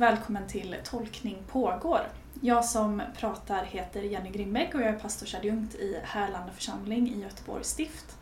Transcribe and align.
och 0.00 0.04
välkommen 0.04 0.48
till 0.48 0.76
Tolkning 0.84 1.42
pågår. 1.48 2.00
Jag 2.40 2.64
som 2.64 3.02
pratar 3.18 3.64
heter 3.64 4.02
Jenny 4.02 4.30
Grimbeck 4.30 4.74
och 4.74 4.80
jag 4.80 4.88
är 4.88 4.98
pastorsadjunkt 4.98 5.74
i 5.74 6.00
Härlanda 6.02 6.52
församling 6.52 7.14
i 7.14 7.20
Göteborgs 7.20 7.68
stift. 7.68 8.16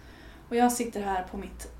Och 0.48 0.56
jag 0.56 0.72
sitter 0.72 1.00
här 1.00 1.26
på 1.30 1.36
mitt 1.36 1.72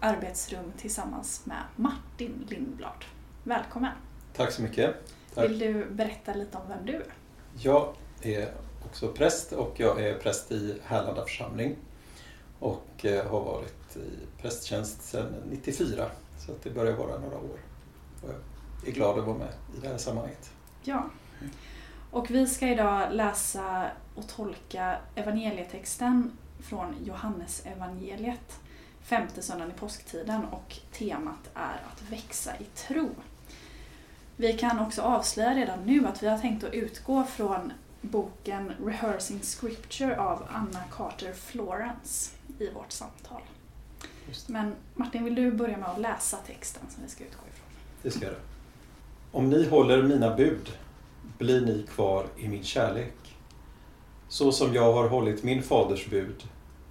arbetsrum 0.00 0.72
tillsammans 0.78 1.46
med 1.46 1.62
Martin 1.76 2.46
Lindblad. 2.48 3.04
Välkommen! 3.44 3.92
Tack 4.36 4.52
så 4.52 4.62
mycket. 4.62 4.94
Tack. 5.34 5.44
Vill 5.44 5.58
du 5.58 5.86
berätta 5.90 6.34
lite 6.34 6.58
om 6.58 6.68
vem 6.68 6.86
du 6.86 6.94
är? 6.94 7.14
Jag 7.58 7.94
är 8.22 8.52
också 8.84 9.08
präst 9.08 9.52
och 9.52 9.80
jag 9.80 10.04
är 10.04 10.18
präst 10.18 10.52
i 10.52 10.78
Härlanda 10.84 11.24
församling 11.24 11.76
och 12.58 13.04
eh, 13.04 13.30
har 13.30 13.40
varit 13.40 13.96
i 13.96 14.40
prästtjänst 14.42 15.02
sedan 15.02 15.34
94 15.50 16.10
så 16.46 16.52
det 16.62 16.70
börjar 16.70 16.96
vara 16.96 17.18
några 17.18 17.36
år. 17.36 17.58
Är 18.86 18.92
glad 18.92 19.18
att 19.18 19.26
vara 19.26 19.38
med 19.38 19.52
i 19.76 19.80
det 19.80 19.88
här 19.88 19.98
sammanhanget. 19.98 20.50
Ja. 20.82 21.04
Och 22.10 22.30
vi 22.30 22.46
ska 22.46 22.68
idag 22.68 23.12
läsa 23.12 23.90
och 24.14 24.28
tolka 24.28 24.96
evangelietexten 25.14 26.30
från 26.58 26.94
Johannes 27.04 27.66
evangeliet 27.66 28.60
femte 29.02 29.42
söndagen 29.42 29.74
i 29.76 29.78
påsktiden 29.78 30.44
och 30.44 30.76
temat 30.92 31.50
är 31.54 31.82
att 31.92 32.02
växa 32.10 32.56
i 32.58 32.64
tro. 32.64 33.10
Vi 34.36 34.52
kan 34.52 34.78
också 34.78 35.02
avslöja 35.02 35.54
redan 35.54 35.78
nu 35.84 36.06
att 36.06 36.22
vi 36.22 36.26
har 36.26 36.38
tänkt 36.38 36.64
att 36.64 36.74
utgå 36.74 37.24
från 37.24 37.72
boken 38.00 38.72
Rehearsing 38.84 39.40
Scripture 39.42 40.20
av 40.20 40.46
Anna 40.52 40.82
Carter 40.90 41.32
Florence 41.32 42.30
i 42.58 42.70
vårt 42.70 42.92
samtal. 42.92 43.42
Men 44.46 44.74
Martin, 44.94 45.24
vill 45.24 45.34
du 45.34 45.52
börja 45.52 45.76
med 45.76 45.88
att 45.88 46.00
läsa 46.00 46.36
texten 46.36 46.82
som 46.90 47.02
vi 47.02 47.08
ska 47.08 47.24
utgå 47.24 47.42
ifrån? 47.52 47.66
Det 48.02 48.10
ska 48.10 48.24
jag 48.24 48.32
göra. 48.32 48.42
Om 49.32 49.50
ni 49.50 49.68
håller 49.68 50.02
mina 50.02 50.36
bud 50.36 50.70
blir 51.38 51.60
ni 51.60 51.82
kvar 51.82 52.26
i 52.36 52.48
min 52.48 52.64
kärlek. 52.64 53.36
Så 54.28 54.52
som 54.52 54.74
jag 54.74 54.92
har 54.92 55.08
hållit 55.08 55.42
min 55.42 55.62
faders 55.62 56.10
bud 56.10 56.48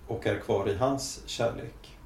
och 0.08 0.28
är 0.28 0.40
kvar 0.40 0.70
i 0.70 0.76
hans 0.76 1.24
kärlek. 1.26 1.98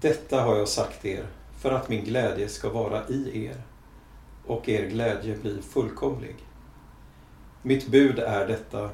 Detta 0.00 0.42
har 0.42 0.56
jag 0.56 0.68
sagt 0.68 1.04
er 1.04 1.26
för 1.58 1.72
att 1.72 1.88
min 1.88 2.04
glädje 2.04 2.48
ska 2.48 2.70
vara 2.70 3.08
i 3.08 3.46
er 3.46 3.62
och 4.46 4.68
er 4.68 4.86
glädje 4.86 5.36
bli 5.36 5.62
fullkomlig. 5.62 6.36
Mitt 7.62 7.88
bud 7.88 8.18
är 8.18 8.46
detta, 8.46 8.90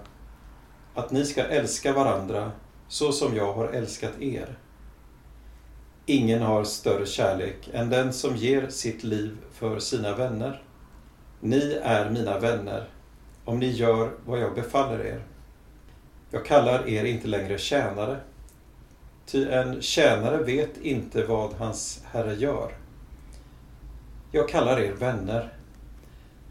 att 0.94 1.10
ni 1.10 1.24
ska 1.24 1.42
älska 1.42 1.92
varandra 1.92 2.52
så 2.88 3.12
som 3.12 3.36
jag 3.36 3.52
har 3.52 3.68
älskat 3.68 4.20
er. 4.20 4.58
Ingen 6.10 6.42
har 6.42 6.64
större 6.64 7.06
kärlek 7.06 7.70
än 7.72 7.90
den 7.90 8.12
som 8.12 8.36
ger 8.36 8.68
sitt 8.68 9.04
liv 9.04 9.36
för 9.52 9.78
sina 9.78 10.14
vänner. 10.14 10.62
Ni 11.40 11.78
är 11.82 12.10
mina 12.10 12.38
vänner 12.38 12.88
om 13.44 13.58
ni 13.58 13.70
gör 13.70 14.10
vad 14.26 14.40
jag 14.40 14.54
befaller 14.54 15.06
er. 15.06 15.22
Jag 16.30 16.44
kallar 16.44 16.88
er 16.88 17.04
inte 17.04 17.28
längre 17.28 17.58
tjänare, 17.58 18.16
ty 19.26 19.48
en 19.48 19.82
tjänare 19.82 20.42
vet 20.42 20.76
inte 20.82 21.24
vad 21.24 21.52
hans 21.52 22.02
herre 22.12 22.34
gör. 22.34 22.72
Jag 24.32 24.48
kallar 24.48 24.80
er 24.80 24.92
vänner, 24.92 25.52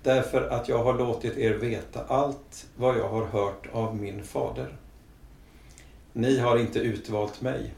därför 0.03 0.49
att 0.49 0.69
jag 0.69 0.83
har 0.83 0.93
låtit 0.93 1.37
er 1.37 1.53
veta 1.53 2.03
allt 2.07 2.67
vad 2.77 2.97
jag 2.97 3.09
har 3.09 3.25
hört 3.25 3.67
av 3.71 3.95
min 3.95 4.23
fader. 4.23 4.75
Ni 6.13 6.39
har 6.39 6.57
inte 6.57 6.79
utvalt 6.79 7.41
mig, 7.41 7.73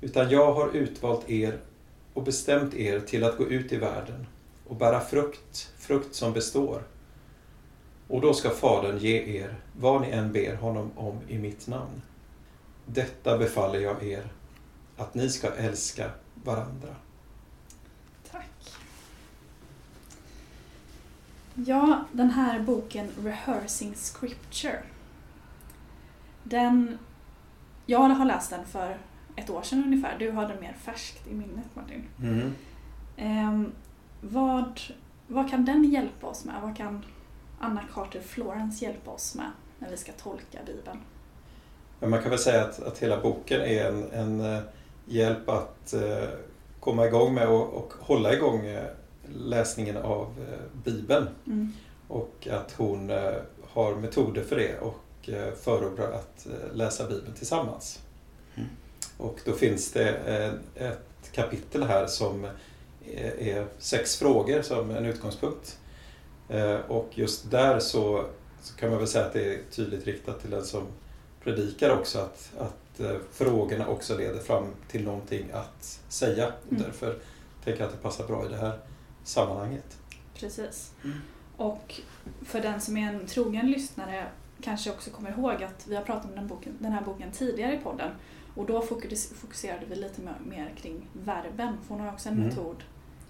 utan 0.00 0.30
jag 0.30 0.52
har 0.52 0.68
utvalt 0.68 1.30
er 1.30 1.58
och 2.14 2.22
bestämt 2.22 2.74
er 2.74 3.00
till 3.00 3.24
att 3.24 3.36
gå 3.36 3.46
ut 3.46 3.72
i 3.72 3.76
världen 3.76 4.26
och 4.68 4.76
bära 4.76 5.00
frukt, 5.00 5.72
frukt 5.78 6.14
som 6.14 6.32
består. 6.32 6.82
Och 8.08 8.20
då 8.20 8.34
ska 8.34 8.50
Fadern 8.50 8.98
ge 8.98 9.40
er 9.40 9.54
vad 9.78 10.02
ni 10.02 10.10
än 10.10 10.32
ber 10.32 10.54
honom 10.54 10.90
om 10.96 11.18
i 11.28 11.38
mitt 11.38 11.66
namn. 11.66 12.02
Detta 12.86 13.38
befaller 13.38 13.80
jag 13.80 14.02
er, 14.02 14.24
att 14.96 15.14
ni 15.14 15.28
ska 15.28 15.50
älska 15.50 16.10
varandra. 16.44 16.94
Tack. 18.30 18.74
Ja, 21.54 22.04
den 22.12 22.30
här 22.30 22.60
boken 22.60 23.08
Rehearsing 23.22 23.94
Scripture. 23.94 24.82
Den, 26.42 26.98
jag 27.86 27.98
har 27.98 28.24
läst 28.24 28.50
den 28.50 28.64
för 28.64 28.98
ett 29.40 29.50
år 29.50 29.62
sedan 29.62 29.84
ungefär. 29.84 30.16
Du 30.18 30.30
har 30.30 30.48
den 30.48 30.60
mer 30.60 30.72
färskt 30.72 31.26
i 31.28 31.34
minnet 31.34 31.66
Martin. 31.74 32.04
Mm. 32.22 32.54
Eh, 33.16 33.70
vad, 34.20 34.80
vad 35.26 35.50
kan 35.50 35.64
den 35.64 35.84
hjälpa 35.84 36.26
oss 36.26 36.44
med? 36.44 36.62
Vad 36.62 36.76
kan 36.76 37.04
Anna 37.58 37.82
Carter 37.94 38.20
Florence 38.20 38.84
hjälpa 38.84 39.10
oss 39.10 39.34
med 39.34 39.50
när 39.78 39.90
vi 39.90 39.96
ska 39.96 40.12
tolka 40.12 40.58
Bibeln? 40.66 40.98
Men 42.00 42.10
man 42.10 42.22
kan 42.22 42.30
väl 42.30 42.38
säga 42.38 42.64
att, 42.64 42.82
att 42.82 42.98
hela 42.98 43.20
boken 43.20 43.60
är 43.60 43.88
en, 43.88 44.10
en 44.10 44.54
eh, 44.54 44.62
hjälp 45.06 45.48
att 45.48 45.92
eh, 45.92 46.28
komma 46.80 47.06
igång 47.06 47.34
med 47.34 47.48
och, 47.48 47.74
och 47.74 47.92
hålla 48.00 48.32
igång 48.34 48.66
eh, 48.66 48.84
läsningen 49.34 49.96
av 49.96 50.26
eh, 50.26 50.82
Bibeln. 50.84 51.28
Mm. 51.46 51.72
Och 52.08 52.48
att 52.50 52.72
hon 52.72 53.10
eh, 53.10 53.32
har 53.72 53.94
metoder 53.94 54.42
för 54.42 54.56
det 54.56 54.78
och 54.78 55.28
eh, 55.28 55.54
förordrar 55.54 56.12
att 56.12 56.46
läsa 56.72 57.08
Bibeln 57.08 57.34
tillsammans. 57.34 58.00
Och 59.20 59.40
då 59.44 59.52
finns 59.52 59.92
det 59.92 60.08
ett 60.74 61.32
kapitel 61.32 61.82
här 61.82 62.06
som 62.06 62.46
är 63.38 63.66
sex 63.78 64.16
frågor 64.16 64.62
som 64.62 64.90
en 64.90 65.06
utgångspunkt. 65.06 65.78
Och 66.88 67.08
just 67.14 67.50
där 67.50 67.80
så, 67.80 68.24
så 68.62 68.76
kan 68.76 68.90
man 68.90 68.98
väl 68.98 69.08
säga 69.08 69.26
att 69.26 69.32
det 69.32 69.54
är 69.54 69.58
tydligt 69.70 70.06
riktat 70.06 70.40
till 70.40 70.50
den 70.50 70.64
som 70.64 70.86
predikar 71.44 71.90
också 71.90 72.18
att, 72.18 72.52
att 72.58 73.00
frågorna 73.32 73.88
också 73.88 74.18
leder 74.18 74.38
fram 74.38 74.64
till 74.88 75.04
någonting 75.04 75.50
att 75.52 76.00
säga. 76.08 76.52
Mm. 76.70 76.82
Därför 76.82 77.18
tänker 77.64 77.80
jag 77.80 77.86
att 77.86 77.96
det 77.96 78.02
passar 78.02 78.26
bra 78.26 78.46
i 78.46 78.48
det 78.48 78.56
här 78.56 78.78
sammanhanget. 79.24 79.96
Precis. 80.34 80.92
Mm. 81.04 81.18
Och 81.56 82.00
för 82.44 82.60
den 82.60 82.80
som 82.80 82.96
är 82.96 83.12
en 83.12 83.26
trogen 83.26 83.70
lyssnare 83.70 84.26
kanske 84.62 84.90
också 84.90 85.10
kommer 85.10 85.30
ihåg 85.30 85.62
att 85.62 85.86
vi 85.88 85.96
har 85.96 86.02
pratat 86.02 86.24
om 86.24 86.36
den, 86.36 86.46
boken, 86.46 86.76
den 86.78 86.92
här 86.92 87.02
boken 87.02 87.32
tidigare 87.32 87.74
i 87.74 87.78
podden 87.78 88.10
och 88.60 88.66
då 88.66 88.82
fokus, 88.82 89.32
fokuserade 89.32 89.86
vi 89.88 89.96
lite 89.96 90.20
mer, 90.46 90.74
kring 90.82 91.06
verben, 91.12 91.76
för 91.86 91.94
hon 91.94 92.00
har 92.04 92.12
också 92.12 92.28
en 92.28 92.34
Mm. 92.34 92.48
metod 92.48 92.76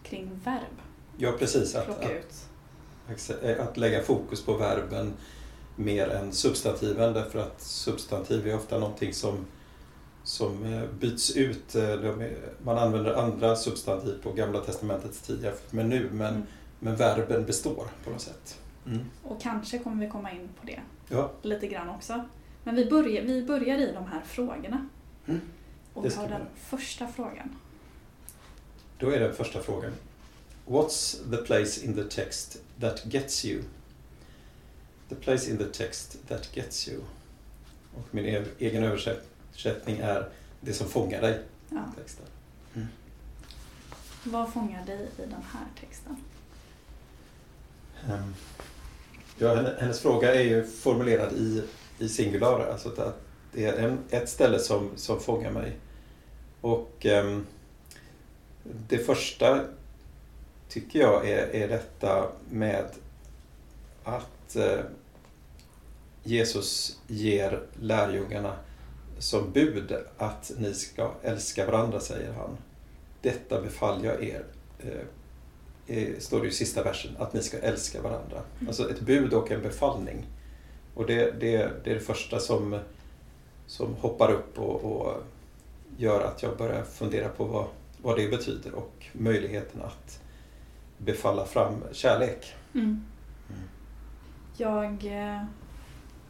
kring 0.03 0.41
verb. 0.45 0.77
Ja, 1.17 1.33
precis. 1.39 1.75
Att, 1.75 1.89
att, 1.89 2.11
ut. 2.11 3.59
att 3.61 3.77
lägga 3.77 4.03
fokus 4.03 4.45
på 4.45 4.55
verben 4.57 5.13
mer 5.77 6.09
än 6.09 6.33
substantiven 6.33 7.13
därför 7.13 7.39
att 7.39 7.61
substantiv 7.61 8.49
är 8.49 8.57
ofta 8.57 8.79
någonting 8.79 9.13
som, 9.15 9.47
som 10.25 10.65
eh, 10.75 10.83
byts 11.01 11.37
ut. 11.37 11.75
Eh, 11.75 11.95
Man 12.65 12.79
använder 12.79 13.15
andra 13.15 13.57
substantiv 13.57 14.23
på 14.23 14.33
Gamla 14.33 14.61
Testamentets 14.61 15.21
tid 15.23 15.43
jämfört 15.43 15.73
med 15.73 15.89
nu 15.89 16.09
men, 16.13 16.35
Mm. 16.35 16.43
men 16.79 16.97
verben 16.97 17.45
består 17.47 17.87
på 18.05 18.11
något 18.11 18.21
sätt. 18.21 18.59
Mm. 18.87 18.99
Och 19.23 19.41
kanske 19.41 19.79
kommer 19.79 20.05
vi 20.07 20.11
komma 20.11 20.31
in 20.33 20.49
på 20.61 20.67
det 20.67 20.81
Ja, 21.09 21.31
lite 21.43 21.67
grann 21.67 21.89
också. 21.89 22.25
Men 22.65 22.75
vi 22.75 22.91
börjar, 22.91 23.23
vi 23.23 23.43
börjar 23.43 23.79
i 23.79 23.93
de 23.93 24.05
här 24.07 24.21
frågorna. 24.25 24.89
Mm. 25.27 25.41
Och 25.95 26.05
vi 26.05 26.11
den 26.11 26.47
första 26.57 27.09
frågan. 27.09 27.57
då 28.99 29.11
är 29.11 29.21
den 29.21 29.35
första 29.35 29.63
frågan. 29.63 29.93
What's 30.67 31.31
the 31.31 31.37
place 31.37 31.85
in 31.85 31.95
the 31.95 32.05
text 32.05 32.57
that 32.81 33.03
gets 33.13 33.45
you? 33.45 33.63
The 35.09 35.15
place 35.15 35.51
in 35.51 35.59
the 35.59 35.65
text 35.65 36.17
that 36.29 36.57
gets 36.57 36.89
you. 36.89 37.01
Och 37.95 38.15
min 38.15 38.25
e- 38.25 38.45
egen 38.59 38.85
översättning 38.85 39.99
är 39.99 40.29
det 40.61 40.73
som 40.73 40.89
fångar 40.89 41.21
dig. 41.21 41.43
Ja. 41.69 41.93
Texten. 41.97 42.27
Vad 44.25 44.53
fångar 44.53 44.87
dig 44.87 45.09
i 45.19 45.21
den 45.21 45.33
här 45.53 45.67
texten? 45.81 46.17
Ehm, 48.09 48.35
Ja, 49.39 49.55
henne- 49.55 49.77
hennes 49.81 50.01
fråga 50.01 50.35
är 50.35 50.41
ju 50.41 50.67
formulerad 50.67 51.33
i, 51.33 51.63
i 51.99 52.09
singular, 52.09 52.67
alltså 52.73 52.89
att 52.89 53.21
det 53.53 53.67
är 53.67 53.79
en, 53.79 53.99
ett 54.11 54.29
ställe 54.29 54.59
som, 54.59 54.91
som 54.97 55.21
fångar 55.21 55.51
mig. 55.51 55.73
Och 56.61 57.07
ehm, 57.07 57.47
det 58.63 58.99
första 58.99 59.65
tycker 60.69 60.99
jag 60.99 61.29
är, 61.29 61.55
är 61.55 61.69
detta 61.69 62.29
med 62.51 62.85
att 64.05 64.57
eh, 64.57 64.81
Jesus 66.23 66.99
ger 67.07 67.63
lärjungarna 67.81 68.57
som 69.19 69.53
bud 69.53 69.97
att 70.19 70.53
ni 70.59 70.75
ska 70.75 71.13
älska 71.23 71.67
varandra, 71.67 72.01
säger 72.01 72.33
han. 72.33 72.57
Detta 73.23 73.61
befaller 73.61 74.05
jag 74.05 74.25
er, 74.25 74.45
eh, 74.79 75.97
eh, 75.97 76.19
står 76.19 76.41
det 76.41 76.49
i 76.49 76.51
sista 76.53 76.83
versen, 76.83 77.17
att 77.19 77.33
ni 77.33 77.43
ska 77.43 77.59
älska 77.59 78.03
varandra. 78.03 78.43
Alltså 78.67 78.91
ett 78.91 79.01
bud 79.01 79.33
och 79.33 79.51
en 79.51 79.63
befallning. 79.63 80.27
Och 80.95 81.07
det, 81.07 81.41
det, 81.41 81.71
det 81.85 81.91
är 81.91 81.95
det 81.95 82.01
första 82.01 82.39
som, 82.39 82.79
som 83.71 83.95
hoppar 83.95 84.31
upp 84.31 84.59
och, 84.59 84.85
och 84.85 85.23
gör 85.97 86.25
att 86.25 86.43
jag 86.43 86.57
börjar 86.57 86.85
fundera 86.85 87.29
på 87.29 87.45
vad, 87.45 87.67
vad 88.03 88.17
det 88.17 88.29
betyder 88.29 88.75
och 88.75 89.07
möjligheten 89.13 89.83
att, 89.83 90.21
befalla 90.99 91.45
fram 91.45 91.85
kärlek. 91.93 92.55
Mm. 92.75 93.05
Mm. 93.49 93.63
Jag, 94.57 95.07
eh, 95.07 95.45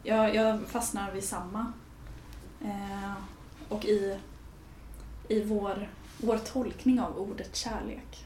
jag, 0.03 0.35
jag 0.35 0.59
fastnar 0.67 1.11
vid 1.11 1.23
samma. 1.23 1.73
Eh, 2.61 3.13
och 3.69 3.85
i, 3.85 4.17
i 5.27 5.43
vår, 5.43 5.89
vår 6.17 6.37
tolkning 6.37 6.99
av 6.99 7.17
ordet 7.17 7.55
kärlek 7.55 8.25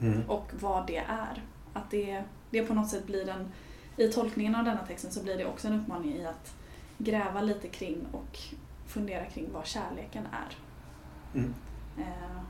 Mm. 0.00 0.30
och 0.30 0.50
vad 0.60 0.86
det 0.86 0.96
är. 0.96 1.42
Att 1.72 1.90
det, 1.90 2.24
det 2.50 2.62
på 2.62 2.74
något 2.74 2.88
sätt 2.88 3.06
blir 3.06 3.28
en, 3.28 3.52
i 3.96 4.08
tolkningen 4.08 4.54
av 4.54 4.64
denna 4.64 4.86
texten 4.86 5.12
så 5.12 5.22
blir 5.22 5.38
det 5.38 5.46
också 5.46 5.68
en 5.68 5.80
uppmaning 5.80 6.14
i 6.16 6.26
att 6.26 6.54
gräva 7.04 7.42
lite 7.42 7.68
kring 7.68 8.06
och 8.12 8.38
fundera 8.86 9.24
kring 9.24 9.52
vad 9.52 9.66
kärleken 9.66 10.26
är. 10.26 10.56
Mm. 11.38 11.54
Eh, 11.98 12.42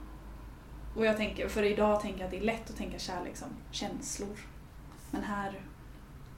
och 0.96 1.06
jag 1.06 1.16
tänker, 1.16 1.48
för 1.48 1.62
idag 1.62 2.00
tänker 2.00 2.18
jag 2.18 2.24
att 2.24 2.30
det 2.30 2.38
är 2.38 2.44
lätt 2.44 2.70
att 2.70 2.76
tänka 2.76 2.98
kärlek 2.98 3.36
som 3.36 3.48
känslor. 3.70 4.38
Men 5.10 5.22
här 5.22 5.60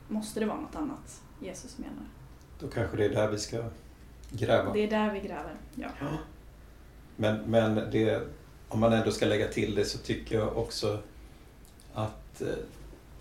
måste 0.09 0.41
det 0.41 0.47
vara 0.47 0.61
något 0.61 0.77
annat 0.77 1.23
Jesus 1.41 1.79
menar. 1.79 2.07
Då 2.61 2.69
kanske 2.69 2.97
det 2.97 3.05
är 3.05 3.11
där 3.11 3.29
vi 3.29 3.39
ska 3.39 3.65
gräva. 4.31 4.73
Det 4.73 4.81
är 4.81 4.91
där 4.91 5.13
vi 5.13 5.21
gräver. 5.21 5.57
Ja. 5.75 5.89
Men, 7.17 7.51
men 7.51 7.75
det, 7.75 8.29
om 8.69 8.81
man 8.81 8.93
ändå 8.93 9.11
ska 9.11 9.27
lägga 9.27 9.49
till 9.49 9.75
det 9.75 9.85
så 9.85 9.99
tycker 9.99 10.39
jag 10.39 10.57
också 10.57 10.99
att 11.95 12.41
eh, 12.41 12.49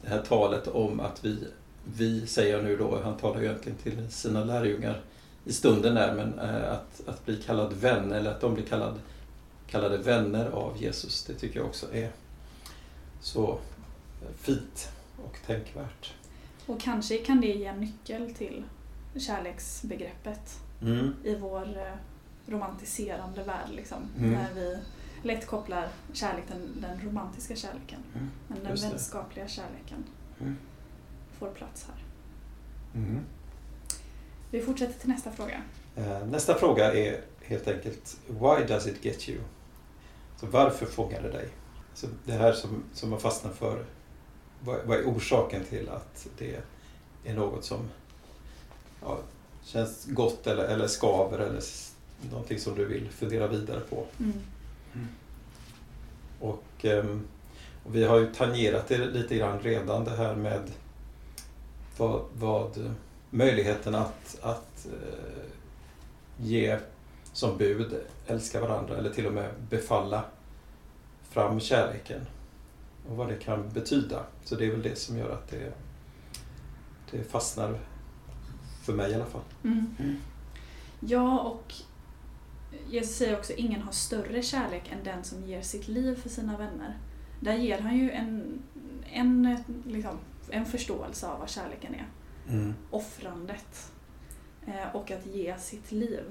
det 0.02 0.10
här 0.10 0.22
talet 0.22 0.68
om 0.68 1.00
att 1.00 1.26
vi, 1.26 1.48
vi 1.98 2.28
säger 2.28 2.62
nu 2.64 2.78
då, 2.78 3.02
han 3.04 3.18
talar 3.18 3.40
ju 3.42 3.46
egentligen 3.46 3.78
till 3.78 4.12
sina 4.12 4.44
lärjungar 4.44 5.02
i 5.46 5.54
stunden 5.54 5.96
där, 5.96 6.16
men 6.16 6.40
eh, 6.40 6.72
att, 6.72 7.08
att 7.08 7.26
bli 7.26 7.36
kallad 7.42 7.74
vän 7.74 8.12
eller 8.12 8.32
att 8.32 8.42
de 8.42 8.54
blir 8.54 8.66
kallad, 8.66 9.00
kallade 9.68 9.98
vänner 9.98 10.46
av 10.50 10.78
Jesus, 10.82 11.24
det 11.24 11.34
tycker 11.34 11.60
jag 11.60 11.66
också 11.68 11.94
är 11.94 12.12
så 13.22 13.60
fint 14.38 14.90
och 15.26 15.38
tänkvärt. 15.46 16.14
Och 16.66 16.82
kanske 16.82 17.18
kan 17.18 17.42
det 17.42 17.48
ge 17.48 17.66
en 17.66 17.80
nyckel 17.80 18.34
till 18.34 18.64
kärleksbegreppet 19.20 20.60
Mm. 20.82 21.14
i 21.24 21.36
vår 21.36 21.78
eh, 21.78 21.94
romantiserande 22.54 23.44
värld. 23.44 23.70
Liksom, 23.76 23.98
Mm. 24.18 24.32
När 24.32 24.54
vi 24.56 24.78
lätt 25.24 25.48
kopplar 25.48 25.88
kärlek 26.14 26.46
till 26.48 26.56
den, 26.56 26.82
den 26.82 27.08
romantiska 27.10 27.56
kärleken. 27.56 28.00
Mm. 28.16 28.30
Men 28.48 28.64
den 28.64 28.76
vänskapliga 28.90 29.48
kärleken 29.48 30.04
Mm. 30.40 30.58
Får 31.40 31.48
plats 31.48 31.88
här. 31.88 32.04
Mm. 33.02 33.20
Vi 34.52 34.62
fortsätter 34.62 35.00
till 35.00 35.10
nästa 35.10 35.32
fråga. 35.32 35.62
Eh, 35.96 36.26
Nästa 36.28 36.56
fråga 36.56 36.94
är 36.94 37.22
helt 37.42 37.68
enkelt 37.68 38.18
Why 38.28 38.66
does 38.68 38.88
it 38.88 39.06
get 39.06 39.30
you? 39.30 39.40
Så 40.40 40.46
varför 40.46 40.86
fångar 40.86 41.22
det 41.22 41.32
dig? 41.32 41.48
Så 41.94 42.08
det 42.26 42.34
här 42.34 42.54
som, 42.54 42.84
som 42.94 43.10
man 43.10 43.20
fastnar 43.20 43.52
för, 43.52 43.86
vad, 44.64 44.80
vad 44.86 44.98
är 44.98 45.04
orsaken 45.04 45.64
till 45.64 45.90
att 45.90 46.28
det 46.38 46.62
är 47.24 47.34
något 47.36 47.66
som 47.66 47.80
ja, 49.02 49.20
känns 49.64 50.06
gott 50.06 50.48
eller, 50.48 50.64
eller 50.64 50.88
skaver 50.88 51.40
eller 51.40 51.62
någonting 52.32 52.60
som 52.60 52.76
du 52.76 52.86
vill 52.86 53.10
fundera 53.10 53.48
vidare 53.48 53.80
på? 53.80 54.06
Mm. 54.20 54.42
Och, 56.40 56.86
ehm, 56.86 57.28
och 57.84 57.96
vi 57.96 58.04
har 58.04 58.20
ju 58.20 58.34
tangerat 58.34 58.88
det 58.88 58.98
lite 58.98 59.36
grann 59.36 59.60
redan 59.60 60.04
det 60.04 60.16
här 60.16 60.36
med 60.36 60.72
vad, 61.98 62.26
vad 62.34 62.96
möjligheten 63.30 63.96
att, 63.96 64.38
att 64.42 64.86
eh, 64.86 65.46
ge 66.38 66.80
som 67.34 67.58
bud, 67.58 67.96
älska 68.28 68.62
varandra 68.62 68.98
eller 68.98 69.10
till 69.10 69.28
och 69.28 69.34
med 69.34 69.52
befalla 69.70 70.24
fram 71.30 71.60
kärleken. 71.60 72.22
Och 73.10 73.18
vad 73.18 73.28
det 73.28 73.36
kan 73.36 73.70
betyda. 73.70 74.24
Så 74.44 74.56
det 74.56 74.66
är 74.66 74.72
väl 74.72 74.82
det 74.82 74.96
som 74.96 75.18
gör 75.18 75.30
att 75.30 75.48
det, 75.48 75.74
det 77.12 77.24
fastnar 77.24 77.80
för 78.84 78.94
mig 78.94 79.12
i 79.12 79.16
alla 79.16 79.26
fall. 79.26 79.42
Mm. 79.64 79.96
Mm. 80.00 80.16
Ja, 81.00 81.40
och 81.40 81.74
Jesus 82.90 83.16
säger 83.16 83.38
också 83.38 83.54
ingen 83.54 83.82
har 83.82 83.92
större 83.92 84.42
kärlek 84.42 84.92
än 84.92 85.04
den 85.04 85.24
som 85.24 85.44
ger 85.44 85.62
sitt 85.62 85.88
liv 85.88 86.16
för 86.16 86.30
sina 86.30 86.58
vänner. 86.58 86.98
Där 87.40 87.54
ger 87.54 87.80
han 87.80 87.98
ju 87.98 88.12
en, 88.12 88.64
en, 89.12 89.58
liksom, 89.86 90.18
en 90.50 90.66
förståelse 90.66 91.28
av 91.28 91.40
vad 91.40 91.50
kärleken 91.50 91.94
är. 91.96 92.06
Mm. 92.50 92.74
Offrandet. 92.92 93.92
Eh, 94.68 94.96
och 94.96 95.12
att 95.12 95.26
ge 95.26 95.58
sitt 95.58 95.92
liv. 95.92 96.24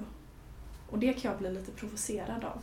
Och 0.89 0.99
det 0.99 1.13
kan 1.13 1.31
jag 1.31 1.39
bli 1.39 1.51
lite 1.53 1.71
provocerad 1.71 2.43
av. 2.43 2.59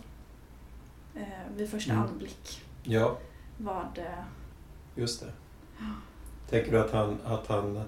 Eh, 1.14 1.54
vid 1.56 1.70
första 1.70 1.93
Mm. 1.93 2.04
anblick. 2.06 2.62
Ja, 2.82 3.19
Vad... 3.58 3.99
Eh, 3.99 4.25
just 4.94 5.20
det. 5.20 5.32
Ja. 5.78 5.84
Tänker 6.50 6.72
du 6.72 6.81
att 6.81 6.90
han, 6.93 7.19
att, 7.25 7.46
han, 7.46 7.82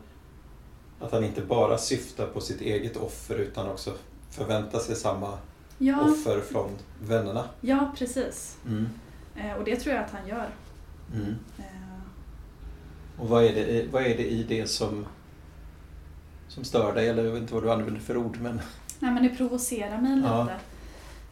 att 1.01 1.13
han 1.13 1.25
inte 1.25 1.41
bara 1.43 1.79
syftar 1.79 2.27
på 2.27 2.41
sitt 2.41 2.61
eget 2.61 2.97
offer 2.97 3.35
utan 3.35 3.69
också 3.71 3.95
förväntar 4.31 4.79
sig 4.79 4.97
samma 4.97 5.39
ja, 5.79 6.01
offer 6.01 6.41
från 6.41 6.71
vännerna? 7.03 7.49
ja, 7.61 7.93
precis. 7.97 8.59
Mm. 8.67 8.89
Eh, 9.37 9.53
och 9.53 9.65
det 9.65 9.77
tror 9.77 9.95
jag 9.95 10.05
att 10.05 10.11
han 10.11 10.29
gör. 10.29 10.49
Mm. 11.15 11.35
Och 13.19 13.29
vad 13.29 13.45
är, 13.45 13.53
det, 13.55 13.61
i- 13.71 13.87
vad 13.87 14.03
är 14.03 14.17
det 14.17 14.27
i 14.31 14.43
det 14.43 14.67
som, 14.67 15.07
som 16.49 16.65
stör 16.65 16.95
dig? 16.95 17.09
Eller 17.09 17.25
jag 17.25 17.33
vet 17.33 17.41
inte 17.43 17.55
vad 17.55 17.63
du 17.63 17.73
använder 17.73 18.01
för 18.01 18.17
ord. 18.17 18.39
Men... 18.41 18.61
Nej 18.99 19.13
men 19.13 19.23
det 19.23 19.29
provocerar 19.29 20.01
mig 20.01 20.17
lite. 20.17 20.29
Ja. 20.29 20.51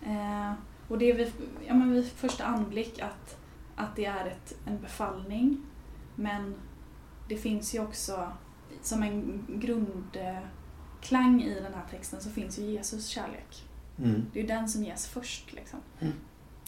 Eh, 0.06 0.52
och 0.88 0.98
det 0.98 1.10
är 1.10 1.14
vid, 1.16 1.32
ja, 1.66 1.74
men 1.74 1.92
vid 1.92 2.06
första 2.12 2.44
anblick 2.44 3.00
att, 3.00 3.36
att 3.76 3.96
det 3.96 4.04
är 4.04 4.26
ett, 4.26 4.54
en 4.66 4.80
befallning. 4.80 5.60
Men 6.14 6.54
det 7.28 7.36
finns 7.36 7.74
ju 7.74 7.80
också 7.82 8.32
som 8.82 9.02
en 9.02 9.44
grundklang 9.48 11.42
i 11.42 11.54
den 11.54 11.74
här 11.74 11.84
texten 11.90 12.20
så 12.20 12.30
finns 12.30 12.58
ju 12.58 12.62
Jesus 12.62 13.06
kärlek. 13.06 13.64
Mm. 13.98 14.26
Det 14.32 14.40
är 14.40 14.46
den 14.46 14.68
som 14.68 14.84
ges 14.84 15.06
först 15.06 15.52
liksom. 15.52 15.78
Mm. 16.00 16.12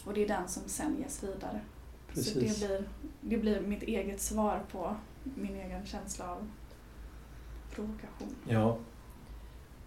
Och 0.05 0.15
det 0.15 0.25
är 0.25 0.29
den 0.29 0.49
som 0.49 0.63
sen 0.67 0.97
ges 0.99 1.23
vidare. 1.25 1.61
Så 2.15 2.21
Precis. 2.35 2.61
det 2.61 2.67
blir, 2.69 2.85
det 3.21 3.37
blir 3.37 3.61
mitt 3.61 3.83
eget 3.83 4.21
svar 4.21 4.63
på 4.73 4.97
min 5.35 5.57
egen 5.57 5.87
känsla 5.87 6.31
av 6.31 6.51
provokation. 7.75 8.35
Ja. 8.49 8.79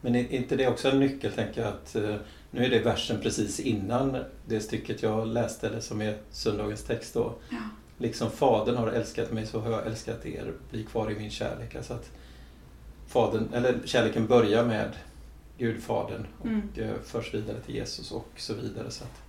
Men 0.02 0.16
är 0.16 0.32
inte 0.34 0.56
det 0.56 0.68
också 0.68 0.90
en 0.90 1.00
nyckel, 1.00 1.32
tänker 1.32 1.62
jag, 1.62 1.70
att 1.74 1.96
eh, 1.96 2.16
nu 2.52 2.66
är 2.66 2.70
det 2.70 2.80
versen 2.80 3.22
precis 3.22 3.60
innan 3.60 4.18
det 4.46 4.60
stycket 4.60 5.04
jag 5.04 5.28
läste, 5.28 5.68
eller 5.68 5.80
som 5.80 6.02
är 6.02 6.18
söndagens 6.32 6.84
text 6.84 7.14
då. 7.14 7.36
Ja. 7.50 7.58
Liksom 7.98 8.32
Fadern 8.32 8.76
har 8.76 8.88
älskat 8.88 9.32
mig 9.32 9.46
så 9.46 9.60
har 9.60 9.72
jag 9.72 9.88
älskat 9.88 10.26
er, 10.26 10.54
bli 10.72 10.84
kvar 10.84 11.12
i 11.12 11.16
min 11.20 11.30
kärlek. 11.32 11.76
Alltså 11.76 11.94
att 11.94 12.12
fadern, 13.08 13.54
eller 13.54 13.80
kärleken 13.86 14.28
börjar 14.28 14.66
med 14.66 14.92
Gud, 15.58 15.84
Fadern 15.84 16.26
och 16.40 16.46
Mm. 16.46 16.70
eh, 16.76 16.94
förs 17.04 17.34
vidare 17.34 17.60
till 17.62 17.76
Jesus 17.76 18.12
och 18.12 18.28
så 18.36 18.54
vidare. 18.54 18.92
Så 18.92 19.04
att 19.04 19.22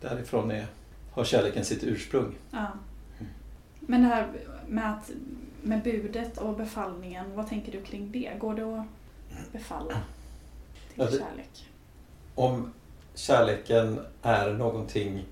därifrån 0.00 0.50
är, 0.50 0.66
har 1.12 1.24
kärleken 1.24 1.64
sitt 1.64 1.84
ursprung. 1.84 2.34
Ja. 2.50 2.66
Mm. 3.18 3.32
Men 3.80 4.02
det 4.02 4.08
här 4.08 4.32
med, 4.68 4.92
att, 4.92 5.10
med 5.62 5.82
budet 5.82 6.38
och 6.38 6.56
befallningen, 6.56 7.26
vad 7.34 7.48
tänker 7.48 7.72
du 7.72 7.82
kring 7.82 8.12
det? 8.12 8.32
Går 8.38 8.54
det 8.54 8.80
att 8.80 9.52
befalla 9.52 9.94
till 10.94 11.04
Ja, 11.04 11.06
kärlek? 11.06 11.68
Om 12.34 12.72
kärleken 13.14 14.00
är 14.22 14.52
någonting 14.52 15.24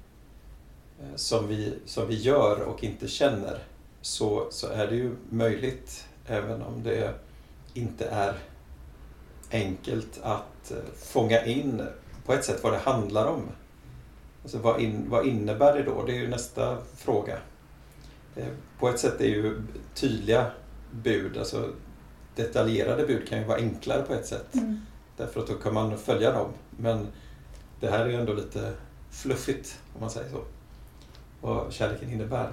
eh, 1.01 1.17
som 1.17 1.49
vi, 1.49 1.79
som 1.85 2.09
vi 2.09 2.15
gör 2.15 2.63
och 2.63 2.85
inte 2.85 3.09
känner 3.09 3.59
så, 4.01 4.47
så 4.51 4.67
är 4.67 4.87
det 4.87 4.97
ju 4.97 5.17
möjligt, 5.31 6.09
även 6.27 6.63
om 6.63 6.83
det 6.83 7.15
inte 7.75 8.07
är 8.09 8.35
enkelt, 9.51 10.21
att 10.23 10.71
eh, 10.71 10.77
fånga 10.97 11.45
in 11.45 11.83
på 12.27 12.33
ett 12.33 12.45
sätt 12.45 12.63
vad 12.63 12.73
det 12.73 12.79
handlar 12.79 13.27
om. 13.27 13.43
Alltså 14.47 14.59
vad, 14.59 14.81
in, 14.81 15.11
vad 15.11 15.27
innebär 15.27 15.75
det 15.77 15.83
då? 15.83 16.05
Det 16.07 16.13
är 16.13 16.21
ju 16.21 16.29
nästa 16.29 16.79
fråga. 16.97 17.39
Eh, 18.37 18.47
På 18.79 18.89
ett 18.89 18.99
sätt 19.01 19.21
är 19.21 19.25
ju 19.27 19.63
tydliga 19.95 20.51
bud, 20.91 21.39
alltså 21.39 21.71
detaljerade 22.37 23.07
bud 23.07 23.29
kan 23.29 23.39
ju 23.39 23.45
vara 23.45 23.59
enklare 23.59 24.03
på 24.03 24.15
ett 24.15 24.27
sätt. 24.27 24.55
Mm. 24.55 24.81
Därför 25.17 25.41
att 25.41 25.47
då 25.47 25.55
kan 25.55 25.75
man 25.75 25.99
följa 25.99 26.33
dem. 26.33 26.49
Men 26.71 27.07
det 27.81 27.91
här 27.91 28.05
är 28.05 28.09
ju 28.09 28.15
ändå 28.15 28.33
lite 28.33 28.73
fluffigt, 29.11 29.79
om 29.95 30.01
man 30.01 30.11
säger 30.11 30.31
så. 30.31 30.41
Vad 31.41 31.73
kärleken 31.73 32.11
innebär. 32.13 32.53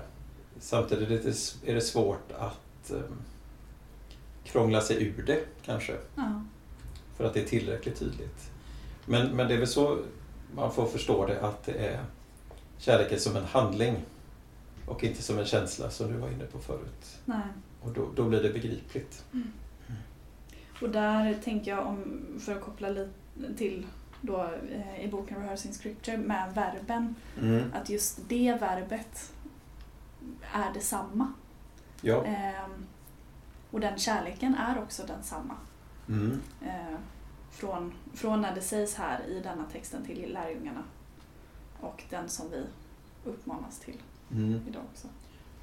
Samtidigt 0.60 1.10
är 1.10 1.30
det- 1.30 1.72
är 1.72 1.76
det 1.76 1.82
svårt 1.82 2.32
att 2.40 2.92
um, 2.92 3.04
krångla 4.44 4.82
sig 4.82 5.04
ur 5.04 5.24
det, 5.28 5.40
kanske. 5.66 5.94
Ja. 6.16 6.44
För 7.18 7.24
att 7.24 7.34
det 7.34 7.42
är 7.42 7.46
tillräckligt 7.48 8.00
tydligt. 8.00 8.50
Men, 9.06 9.36
men 9.36 9.48
det 9.48 9.54
är 9.54 9.58
väl 9.58 9.68
så 9.68 10.00
man 10.56 10.72
får 10.72 10.86
förstå 10.86 11.26
det, 11.26 11.42
att 11.42 11.64
det 11.64 11.88
är 11.88 12.06
kärleken 12.78 13.20
som 13.20 13.36
en 13.36 13.46
handling. 13.46 13.96
Och 14.86 15.04
inte 15.04 15.22
som 15.22 15.40
en 15.40 15.46
känsla, 15.46 15.90
som 15.90 16.12
du 16.12 16.18
var 16.18 16.28
inne 16.28 16.46
på 16.46 16.60
förut. 16.60 17.18
Nej. 17.26 17.48
Och 17.82 17.92
då, 17.94 18.10
då 18.16 18.24
blir 18.30 18.44
det 18.44 18.50
begripligt. 18.50 19.24
Och 20.82 20.90
där 20.90 21.34
tänker 21.44 21.72
jag, 21.72 21.88
om, 21.88 22.22
för 22.40 22.52
att 22.56 22.62
koppla 22.62 22.90
lite 22.90 23.10
till 23.58 23.86
då, 24.22 24.50
eh, 24.72 25.06
i 25.06 25.08
boken 25.08 25.42
Rehearsing 25.42 25.74
Scripture 25.74 26.18
med 26.18 26.54
verben, 26.54 27.16
Mm. 27.42 27.74
att 27.74 27.90
just 27.90 28.20
det 28.28 28.58
verbet 28.62 29.32
är 30.54 30.74
detsamma. 30.74 31.34
Ja. 32.02 32.26
Ehm, 32.26 32.86
och 33.72 33.80
den 33.80 34.00
kärleken 34.00 34.56
är 34.56 34.82
också 34.84 35.04
densamma. 35.08 35.56
Mm. 36.08 36.42
Eh, 36.62 36.98
från, 37.54 37.94
från 38.14 38.42
när 38.42 38.56
det 38.56 38.62
sägs 38.62 38.96
här 38.96 39.24
i 39.28 39.40
denna 39.40 39.66
texten 39.72 40.06
till 40.06 40.34
lärjungarna 40.34 40.84
och 41.80 42.04
den 42.10 42.30
som 42.30 42.50
vi 42.52 42.64
uppmanas 43.30 43.80
till 43.80 43.98
Mm. 44.32 44.62
idag 44.68 44.82
också. 44.94 45.08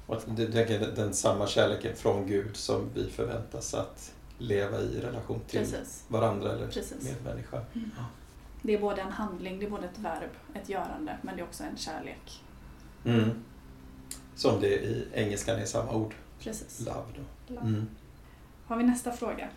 Och 0.07 0.21
det 0.35 0.43
är 0.71 0.95
den 0.95 1.13
samma 1.13 1.47
kärleken 1.47 1.95
från 1.95 2.27
Gud 2.27 2.55
som 2.57 2.89
vi 2.93 3.09
förväntas 3.09 3.73
att 3.73 4.13
leva 4.37 4.79
i 4.79 4.99
relation 5.01 5.39
till 5.47 5.59
Precis. 5.59 6.05
varandra 6.07 6.51
eller 6.51 6.67
Precis. 6.67 7.03
medmänniska. 7.03 7.61
Det 8.61 8.73
är 8.73 8.79
både 8.81 9.01
en 9.01 9.11
handling, 9.11 9.59
det 9.59 9.65
är 9.65 9.69
både 9.69 9.85
ett 9.87 9.99
verb, 9.99 10.29
ett 10.53 10.69
görande, 10.69 11.17
men 11.21 11.35
det 11.35 11.41
är 11.41 11.45
också 11.45 11.63
en 11.63 11.77
kärlek. 11.77 12.43
Mm. 13.05 13.29
Som 14.35 14.61
det 14.61 14.67
i 14.67 15.07
engelskan 15.13 15.59
är 15.59 15.65
samma 15.65 15.91
ord, 15.93 16.13
Precis. 16.39 16.79
love. 16.79 17.25
Love. 17.47 17.61
Mm. 17.67 17.87
Har 18.65 18.77
vi 18.77 18.83
nästa 18.83 19.11
fråga? 19.11 19.49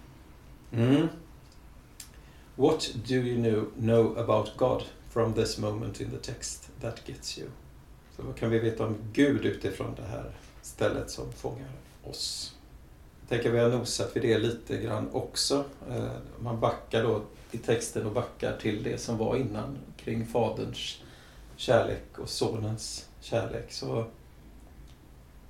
What 2.56 2.94
do 3.08 3.14
you 3.14 3.36
know, 3.36 3.66
know 3.76 4.16
about 4.18 4.56
God 4.56 4.82
from 5.10 5.34
this 5.34 5.58
moment 5.58 6.00
in 6.00 6.10
the 6.10 6.32
text 6.32 6.70
that 6.80 7.06
gets 7.06 7.38
you? 7.38 7.48
Så 8.16 8.22
vad 8.22 8.36
kan 8.36 8.50
vi 8.50 8.58
veta 8.58 8.86
om 8.86 8.96
Gud 9.12 9.44
utifrån 9.44 9.94
det 9.96 10.02
här 10.02 10.30
stället 10.62 11.10
som 11.10 11.32
fångar 11.32 11.70
oss? 12.04 12.54
Jag 13.20 13.28
tänker 13.28 13.50
vi 13.50 13.58
har 13.58 13.68
nosat 13.68 14.16
vid 14.16 14.22
det 14.22 14.38
lite 14.38 14.76
grann 14.76 15.08
också. 15.12 15.64
Eh, 15.90 16.10
man 16.38 16.60
backar 16.60 17.02
då 17.02 17.22
i 17.50 17.58
texten 17.58 18.06
och 18.06 18.12
backar 18.12 18.56
till 18.56 18.82
det 18.82 18.98
som 18.98 19.18
var 19.18 19.36
innan 19.36 19.78
kring 19.96 20.26
Faderns 20.26 20.98
kärlek 21.56 22.18
och 22.18 22.28
Sonens 22.28 23.08
kärlek. 23.20 23.72
Så, 23.72 24.04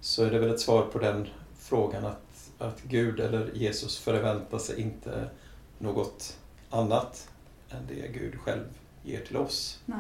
så 0.01 0.25
är 0.25 0.31
det 0.31 0.39
väl 0.39 0.51
ett 0.51 0.61
svar 0.61 0.83
på 0.83 0.99
den 0.99 1.29
frågan 1.59 2.05
att, 2.05 2.51
att 2.59 2.83
Gud 2.83 3.21
eller 3.21 3.51
Jesus 3.55 3.99
förväntar 3.99 4.59
sig 4.59 4.81
inte 4.81 5.31
något 5.79 6.37
annat 6.75 7.29
än 7.71 7.87
det 7.89 8.09
Gud 8.09 8.41
själv 8.41 8.65
ger 9.03 9.25
till 9.25 9.37
oss. 9.37 9.81
Nej. 9.87 9.99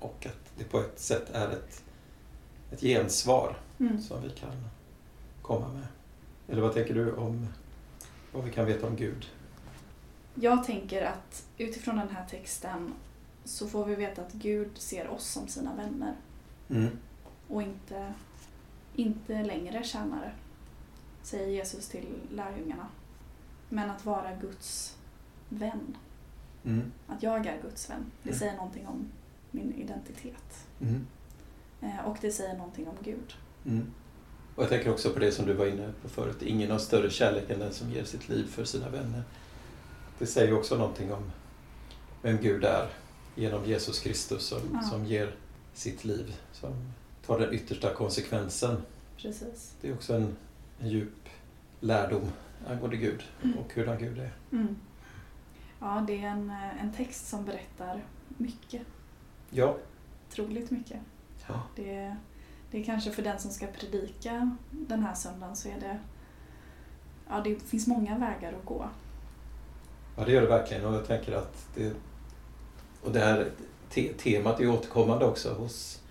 Och 0.00 0.26
att 0.26 0.52
det 0.58 0.64
på 0.64 0.80
ett 0.80 1.00
sätt 1.00 1.30
är 1.32 1.48
ett, 1.48 1.82
ett 2.70 2.80
gensvar 2.80 3.56
Mm. 3.78 4.02
som 4.02 4.22
vi 4.22 4.30
kan 4.30 4.64
komma 5.42 5.68
med. 5.72 5.86
Eller 6.48 6.62
vad 6.62 6.74
tänker 6.74 6.94
du 6.94 7.12
om 7.12 7.46
vad 8.32 8.44
vi 8.44 8.50
kan 8.50 8.66
veta 8.66 8.86
om 8.86 8.96
Gud? 8.96 9.26
Jag 10.34 10.64
tänker 10.64 11.02
att 11.02 11.46
utifrån 11.58 11.96
den 11.96 12.08
här 12.08 12.26
texten 12.28 12.94
så 13.44 13.68
får 13.68 13.84
vi 13.84 13.94
veta 13.94 14.22
att 14.22 14.32
Gud 14.32 14.70
ser 14.78 15.08
oss 15.08 15.26
som 15.26 15.48
sina 15.48 15.74
vänner 15.74 16.14
Mm. 16.70 16.88
och 17.48 17.62
inte, 17.62 18.14
inte 18.96 19.42
längre 19.42 19.84
tjänare, 19.84 20.32
säger 21.22 21.48
Jesus 21.48 21.88
till 21.88 22.06
lärjungarna. 22.30 22.86
Men 23.68 23.90
att 23.90 24.04
vara 24.04 24.34
Guds 24.36 24.96
vän. 25.58 25.96
Mm. 26.64 26.92
Att 27.06 27.22
jag 27.22 27.46
är 27.46 27.62
Guds 27.62 27.90
vän. 27.90 28.04
Det 28.22 28.28
Mm. 28.28 28.38
säger 28.38 28.56
någonting 28.56 28.86
om 28.86 29.08
min 29.50 29.72
identitet. 29.74 30.66
Mm. 30.80 31.06
Eh, 31.80 31.98
Och 32.06 32.16
det 32.20 32.30
säger 32.32 32.56
någonting 32.56 32.88
om 32.88 32.94
Gud. 33.04 33.34
Mm. 33.66 33.86
Och 34.54 34.62
jag 34.62 34.70
tänker 34.70 34.90
också 34.92 35.10
på 35.12 35.18
det 35.18 35.32
som 35.32 35.46
du 35.46 35.52
var 35.52 35.66
inne 35.66 35.92
på 36.02 36.08
förut. 36.08 36.42
Ingen 36.42 36.70
har 36.70 36.78
större 36.78 37.10
kärlek 37.10 37.50
än 37.50 37.58
den 37.58 37.72
som 37.72 37.90
ger 37.90 38.04
sitt 38.04 38.28
liv 38.28 38.46
för 38.46 38.64
sina 38.64 38.88
vänner. 38.88 39.22
Det 40.18 40.26
säger 40.26 40.54
också 40.58 40.76
någonting 40.78 41.12
om 41.12 41.30
vem 42.22 42.36
Gud 42.36 42.64
är 42.64 42.88
genom 43.34 43.64
Jesus 43.64 43.98
Kristus 44.00 44.42
som, 44.46 44.58
Ja. 44.72 44.82
som 44.82 45.04
ger 45.06 45.34
sitt 45.74 46.04
liv, 46.04 46.36
som 46.52 46.72
tar 47.26 47.38
den 47.38 47.54
yttersta 47.54 47.94
konsekvensen. 47.94 48.82
Precis. 49.16 49.74
Det 49.80 49.88
är 49.88 49.94
också 49.94 50.14
en, 50.14 50.36
en 50.80 50.88
djup 50.88 51.28
lärdom 51.80 52.28
angående 52.68 52.96
Gud 52.96 53.22
Mm. 53.42 53.58
och 53.58 53.72
hurdan 53.74 53.98
Gud 53.98 54.18
är. 54.18 54.30
Ja, 55.82 56.04
det 56.06 56.22
är 56.24 56.28
en, 56.28 56.50
eh, 56.50 56.82
en 56.84 56.92
text 56.92 57.28
som 57.28 57.44
berättar 57.44 58.04
mycket. 58.28 58.82
Ja. 59.50 59.76
Otroligt 60.28 60.70
mycket. 60.70 61.00
ja. 61.48 61.62
Det, 61.76 61.94
är- 61.94 62.16
det 62.70 62.80
är 62.80 62.84
kanske 62.84 63.10
för 63.10 63.22
den 63.22 63.38
som 63.40 63.50
ska 63.50 63.66
predika 63.66 64.56
den 64.70 65.02
här 65.02 65.14
söndagen 65.14 65.56
så 65.56 65.68
är 65.68 65.80
det... 65.80 65.98
Ja, 67.28 67.40
det 67.40 67.54
finns 67.62 67.86
många 67.86 68.18
vägar 68.18 68.52
att 68.52 68.64
gå. 68.64 68.88
Ja, 70.16 70.24
det 70.24 70.32
gör 70.32 70.40
det 70.42 70.48
verkligen 70.48 70.84
och 70.84 70.94
jag 70.94 71.06
tänker 71.06 71.32
att 71.36 71.68
det... 71.74 71.92
Och 73.02 73.12
det 73.12 73.20
här 73.20 73.50
te 73.90 74.12
temat 74.12 74.60
är 74.60 74.68
återkommande 74.70 75.24
också 75.24 75.54
hos 75.54 76.02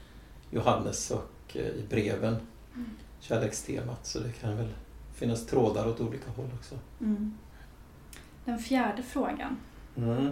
Johannes 0.50 1.12
och 1.12 1.32
eh, 1.58 1.62
i 1.62 1.86
breven. 1.90 2.36
Mm. 2.76 2.90
Kärlekstemat, 3.20 4.06
så 4.06 4.20
det 4.20 4.32
kan 4.32 4.58
väl 4.58 4.70
finnas 5.14 5.46
trådar 5.46 5.88
åt 5.88 6.00
olika 6.02 6.32
håll 6.32 6.50
också. 6.60 6.76
Mm. 7.02 7.38
Den 8.46 8.60
fjärde 8.60 9.04
frågan. 9.04 9.58
Mm. 9.98 10.32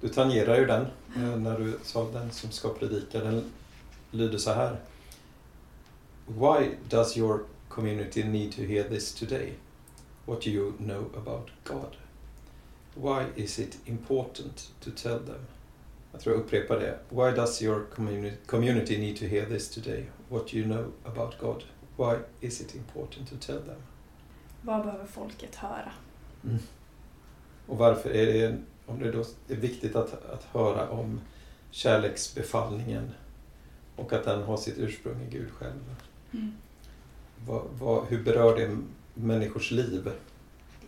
Du 0.00 0.08
tangerar 0.08 0.58
ju 0.58 0.66
den 0.66 0.86
eh, 1.16 1.36
när 1.38 1.58
du 1.58 1.78
sa 1.82 2.10
den 2.10 2.30
som 2.30 2.50
ska 2.50 2.68
predika. 2.68 3.20
Den 3.20 3.44
lyder 4.10 4.38
så 4.38 4.52
här. 4.52 4.76
Why 6.26 6.70
does 6.88 7.16
your 7.16 7.40
community 7.68 8.24
need 8.24 8.52
to 8.52 8.62
hear 8.62 8.88
this 8.88 9.14
today? 9.14 9.52
What 10.26 10.42
do 10.42 10.50
you 10.50 10.72
know 10.78 11.04
about 11.16 11.50
God? 11.64 11.96
Why 12.94 13.42
is 13.42 13.58
it 13.58 13.78
important 13.84 14.72
to 14.80 14.90
tell 14.90 15.18
them? 15.18 15.46
Jag 16.12 16.20
tror 16.20 16.34
jag 16.36 16.44
upprepar 16.44 16.76
det. 16.76 16.98
Why 17.08 17.30
does 17.36 17.62
your 17.62 17.86
communi- 17.94 18.36
community 18.46 18.98
need 18.98 19.16
to 19.18 19.24
hear 19.24 19.46
this 19.46 19.70
today? 19.70 20.04
What 20.28 20.48
do 20.50 20.56
you 20.56 20.64
know 20.66 20.84
about 21.04 21.38
God? 21.40 21.62
Why 21.96 22.16
is 22.40 22.60
it 22.60 22.74
important 22.74 23.28
to 23.30 23.36
tell 23.46 23.62
them? 23.62 23.80
Vad 24.62 24.84
behöver 24.84 25.06
folket 25.06 25.54
höra? 25.56 25.92
Mm. 26.44 26.58
Och 27.66 27.78
varför 27.78 28.10
är 28.10 28.26
det, 28.26 28.56
om 28.86 28.98
det 28.98 29.10
då 29.10 29.24
är 29.48 29.56
viktigt 29.56 29.96
att, 29.96 30.24
att 30.24 30.44
höra 30.44 30.88
om 30.88 31.20
kärleksbefallningen 31.70 33.10
och 33.96 34.12
att 34.12 34.24
den 34.24 34.42
har 34.42 34.56
sitt 34.56 34.78
ursprung 34.78 35.22
i 35.22 35.30
Gud 35.30 35.50
själv. 35.50 35.94
Mm. 36.32 36.52
Vad, 37.46 37.62
vad, 37.78 38.06
hur 38.06 38.24
berör 38.24 38.56
det 38.56 38.78
människors 39.14 39.70
liv? 39.70 40.10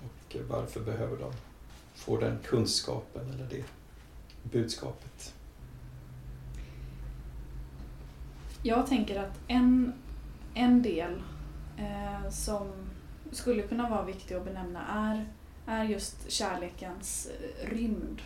Och 0.05 0.37
varför 0.49 0.81
behöver 0.81 1.17
de 1.17 1.33
få 1.95 2.17
den 2.17 2.39
kunskapen 2.45 3.31
eller 3.31 3.47
det 3.51 3.65
budskapet? 4.43 5.35
Jag 8.63 8.87
tänker 8.87 9.21
att 9.23 9.41
en, 9.47 9.93
en 10.55 10.83
del 10.83 11.23
eh, 11.79 12.31
som 12.31 12.73
skulle 13.31 13.63
kunna 13.63 13.91
vara 13.91 14.05
viktig 14.05 14.35
att 14.35 14.45
benämna 14.45 14.87
är, 14.87 15.27
är 15.69 15.85
just 15.85 16.31
kärlekens 16.31 17.27
eh, 17.41 17.69
rymd. 17.71 18.23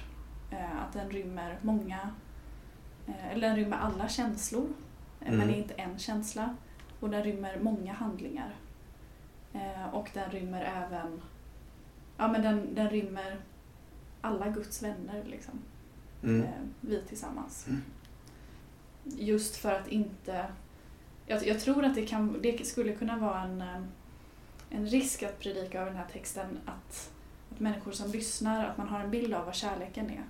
Eh, 0.50 0.82
att 0.82 0.92
den 0.92 1.10
rymmer 1.10 1.58
många, 1.62 2.10
eh, 3.06 3.32
eller 3.32 3.48
den 3.48 3.56
rymmer 3.56 3.76
alla 3.76 4.08
känslor, 4.08 4.68
men 5.20 5.34
Mm. 5.34 5.48
det 5.48 5.54
är 5.54 5.58
inte 5.58 5.74
en 5.74 5.98
känsla. 5.98 6.56
Och 7.00 7.10
den 7.10 7.22
rymmer 7.24 7.58
många 7.62 7.92
handlingar. 7.92 8.54
Och 9.92 10.10
den 10.14 10.30
rymmer 10.30 10.62
även, 10.86 11.22
ja 12.16 12.28
men 12.28 12.42
den, 12.42 12.74
den 12.74 12.90
rymmer 12.90 13.36
alla 14.20 14.48
Guds 14.48 14.82
vänner 14.82 15.24
liksom 15.24 15.58
Mm. 16.22 16.46
vi 16.80 17.02
tillsammans. 17.08 17.66
Mm. 17.68 17.82
Just 19.04 19.56
för 19.56 19.72
att 19.72 19.88
inte... 19.88 20.46
Jag, 21.26 21.46
jag 21.46 21.60
tror 21.60 21.84
att 21.84 21.94
det, 21.94 22.06
kan, 22.06 22.38
det 22.42 22.66
skulle 22.66 22.92
kunna 22.92 23.18
vara 23.18 23.42
en, 23.42 23.64
en 24.70 24.86
risk 24.86 25.22
att 25.22 25.38
predika 25.40 25.80
över 25.80 25.90
den 25.90 26.00
här 26.00 26.08
texten 26.12 26.58
att 26.66 27.10
människor 27.60 27.92
som 27.92 28.10
lyssnar, 28.10 28.64
att 28.64 28.78
man 28.78 28.88
har 28.88 29.00
en 29.00 29.10
bild 29.10 29.34
av 29.34 29.44
vad 29.44 29.54
kärleken 29.54 30.10
är. 30.10 30.24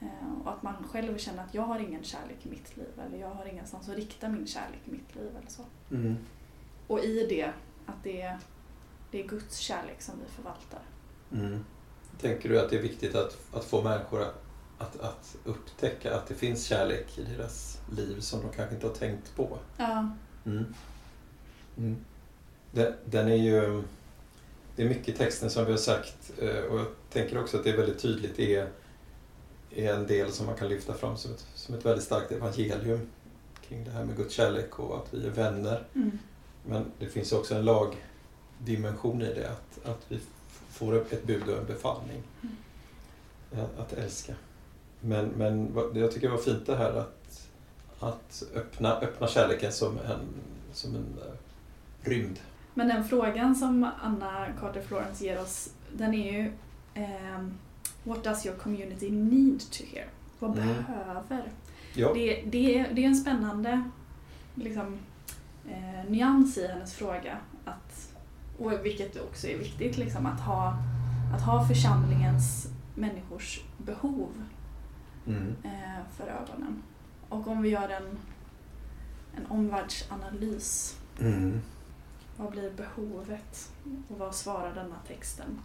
Eh, 0.00 0.40
och 0.44 0.52
att 0.52 0.62
man 0.62 0.74
själv 0.90 1.18
känner 1.18 1.44
att 1.44 1.54
jag 1.54 1.62
har 1.62 1.78
ingen 1.78 2.04
kärlek 2.04 2.46
i 2.46 2.48
mitt 2.48 2.76
liv 2.76 3.00
eller 3.06 3.18
jag 3.18 3.30
har 3.30 3.46
ingenstans 3.46 3.88
att 3.88 3.96
rikta 3.96 4.28
min 4.28 4.46
kärlek 4.46 4.80
i 4.84 4.90
mitt 4.90 5.14
liv 5.14 5.30
eller 5.38 5.48
så. 5.48 5.62
Mm. 5.90 6.16
Och 6.86 7.00
i 7.00 7.26
det, 7.28 7.52
att 7.86 8.02
det 8.02 8.20
är, 8.20 8.38
det 9.10 9.24
är 9.24 9.28
Guds 9.28 9.56
kärlek 9.56 10.02
som 10.02 10.14
vi 10.24 10.32
förvaltar. 10.32 10.80
Mm. 11.32 11.64
Tänker 12.20 12.48
du 12.48 12.60
att 12.60 12.70
det 12.70 12.76
är 12.76 12.82
viktigt 12.82 13.14
att, 13.14 13.54
att 13.54 13.64
få 13.64 13.82
människor 13.82 14.22
att, 14.78 15.00
att, 15.00 15.36
upptäcka 15.44 16.16
att 16.16 16.26
det 16.26 16.34
finns 16.34 16.64
kärlek 16.64 17.18
i 17.18 17.24
deras 17.24 17.80
liv 17.96 18.20
som 18.20 18.40
de 18.40 18.52
kanske 18.52 18.74
inte 18.74 18.86
har 18.86 18.94
tänkt 18.94 19.36
på? 19.36 19.58
Ja, 19.76 20.08
Mm. 20.44 20.74
Mm. 21.76 21.96
Den, 22.72 22.94
den 23.04 23.28
är 23.28 23.36
ju... 23.36 23.82
Det 24.78 24.84
är 24.84 24.88
mycket 24.88 25.08
i 25.08 25.12
texten 25.12 25.50
som 25.50 25.64
vi 25.64 25.70
har 25.70 25.78
sagt 25.78 26.32
eh, 26.38 26.60
och 26.60 26.78
jag 26.78 26.86
tänker 27.10 27.40
också 27.40 27.56
att 27.56 27.64
det 27.64 27.70
är 27.70 27.76
väldigt 27.76 27.98
tydligt. 27.98 28.38
Är, 28.38 28.68
är 29.70 29.94
en 29.94 30.06
del 30.06 30.32
som 30.32 30.46
man 30.46 30.54
kan 30.56 30.68
lyfta 30.68 30.94
fram 30.94 31.16
som 31.16 31.32
ett, 31.32 31.46
som 31.54 31.74
ett 31.74 31.86
väldigt 31.86 32.04
starkt 32.04 32.32
evangelium 32.32 33.08
kring 33.68 33.84
det 33.84 33.90
här 33.90 34.04
med 34.04 34.16
Guds 34.16 34.34
kärlek 34.34 34.78
och 34.78 34.96
att 34.96 35.14
vi 35.14 35.26
är 35.26 35.30
vänner. 35.30 35.86
mm. 35.94 36.18
Men 36.66 36.84
det 36.98 37.06
finns 37.06 37.32
också 37.32 37.54
en 37.54 37.64
lagdimension 37.64 39.22
i 39.22 39.34
det, 39.34 39.50
att, 39.50 39.86
att 39.86 40.04
vi 40.08 40.20
får 40.70 40.96
ett 40.96 41.26
bud 41.26 41.48
och 41.48 41.58
en 41.58 41.66
befallning. 41.66 42.22
Mm. 42.42 43.64
Att, 43.64 43.78
att 43.78 43.92
älska. 43.92 44.34
Men, 45.00 45.28
men 45.28 45.76
jag 45.94 46.12
tycker 46.12 46.28
det 46.28 46.34
var 46.34 46.42
fint 46.42 46.66
det 46.66 46.76
här 46.76 46.92
att, 46.92 47.48
att 47.98 48.42
öppna, 48.54 49.00
öppna 49.00 49.28
kärleken 49.28 49.72
som 49.72 49.98
en, 49.98 50.20
som 50.72 50.94
en 50.94 51.18
eh, 51.26 51.34
rymd. 52.08 52.38
Men 52.78 52.88
den 52.88 53.04
frågan 53.04 53.54
som 53.54 53.90
Anna 54.02 54.46
Carter 54.60 54.80
Florence 54.80 55.24
ger 55.24 55.40
oss, 55.40 55.74
den 55.92 56.14
är 56.14 56.32
ju 56.32 56.52
ehm, 56.94 57.54
What 58.04 58.24
does 58.24 58.46
your 58.46 58.56
community 58.58 59.10
need 59.10 59.60
to 59.70 59.84
hear? 59.92 60.06
Vad 60.38 60.58
Mm. 60.58 60.68
behöver? 60.68 61.42
Ja, 61.94 62.12
Det, 62.14 62.42
det, 62.46 62.78
är, 62.78 62.94
det 62.94 63.04
är 63.04 63.06
en 63.08 63.16
spännande 63.16 63.82
liksom, 64.54 64.98
eh, 65.68 66.10
nyans 66.10 66.58
i 66.58 66.66
hennes 66.66 66.94
fråga. 66.94 67.36
Att, 67.64 68.14
och 68.58 68.72
vilket 68.84 69.20
också 69.20 69.46
är 69.46 69.58
viktigt, 69.58 69.96
liksom, 69.98 70.26
att, 70.26 70.40
ha, 70.40 70.76
att 71.34 71.42
ha 71.42 71.68
församlingens 71.68 72.68
människors 72.94 73.60
behov 73.78 74.28
mm. 75.26 75.56
eh, 75.64 76.02
för 76.16 76.24
ögonen. 76.26 76.82
Och 77.28 77.48
om 77.48 77.62
vi 77.62 77.68
gör 77.68 77.88
en, 77.88 78.18
en 79.36 79.46
omvärldsanalys, 79.48 80.98
Mm 81.20 81.60
vad 82.38 82.50
blir 82.50 82.70
behovet 82.70 83.70
och 84.08 84.18
vad 84.18 84.34
svarar 84.34 84.74
denna 84.74 84.96
texten? 85.08 85.60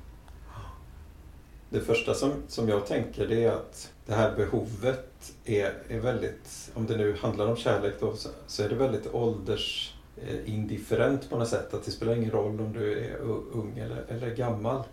Det 1.69 1.79
första 1.79 2.13
som, 2.13 2.31
som 2.47 2.69
jag 2.69 2.87
tänker 2.87 3.27
det 3.27 3.43
är 3.43 3.51
att 3.51 3.91
det 4.05 4.13
här 4.13 4.35
behovet 4.35 5.33
är, 5.45 5.73
är 5.87 5.99
väldigt, 5.99 6.71
om 6.73 6.85
det 6.85 6.97
nu 6.97 7.17
handlar 7.21 7.47
om 7.47 7.55
kärlek 7.55 7.93
då, 7.99 8.15
så, 8.15 8.29
så 8.47 8.63
är 8.63 8.69
det 8.69 8.75
väldigt 8.75 9.13
åldersindifferent 9.13 11.29
på 11.29 11.37
något 11.37 11.47
sätt. 11.47 11.73
Att 11.73 11.85
det 11.85 11.91
spelar 11.91 12.15
ingen 12.15 12.31
roll 12.31 12.61
om 12.61 12.73
du 12.73 12.99
är 12.99 13.17
ung 13.53 13.77
eller, 13.77 14.05
eller 14.07 14.35
gammal. 14.35 14.83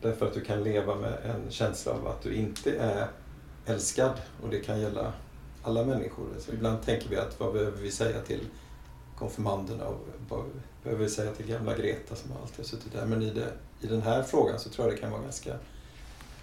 Därför 0.00 0.26
att 0.26 0.34
du 0.34 0.40
kan 0.40 0.64
leva 0.64 0.94
med 0.94 1.18
en 1.24 1.50
känsla 1.50 1.92
av 1.92 2.06
att 2.06 2.22
du 2.22 2.34
inte 2.34 2.76
är 2.76 3.08
älskad 3.66 4.12
och 4.42 4.50
det 4.50 4.60
kan 4.60 4.80
gälla 4.80 5.12
alla 5.62 5.84
människor. 5.84 6.26
Så 6.38 6.52
ibland 6.52 6.82
tänker 6.82 7.08
vi 7.08 7.16
att 7.16 7.40
vad 7.40 7.52
behöver 7.52 7.78
vi 7.78 7.90
säga 7.90 8.20
till 8.20 8.40
konfirmanderna 9.22 9.84
och 9.86 9.98
vad 10.28 10.44
behöver 10.82 11.04
vi 11.04 11.10
säga 11.10 11.32
till 11.32 11.46
gamla 11.46 11.76
Greta 11.76 12.14
som 12.16 12.30
alltid 12.42 12.56
har 12.56 12.64
suttit 12.64 12.92
där. 12.92 13.06
Men 13.06 13.22
i, 13.22 13.30
det, 13.30 13.52
i 13.80 13.86
den 13.86 14.02
här 14.02 14.22
frågan 14.22 14.58
så 14.58 14.68
tror 14.70 14.86
jag 14.86 14.96
det 14.96 15.00
kan 15.00 15.10
vara 15.10 15.22
ganska 15.22 15.56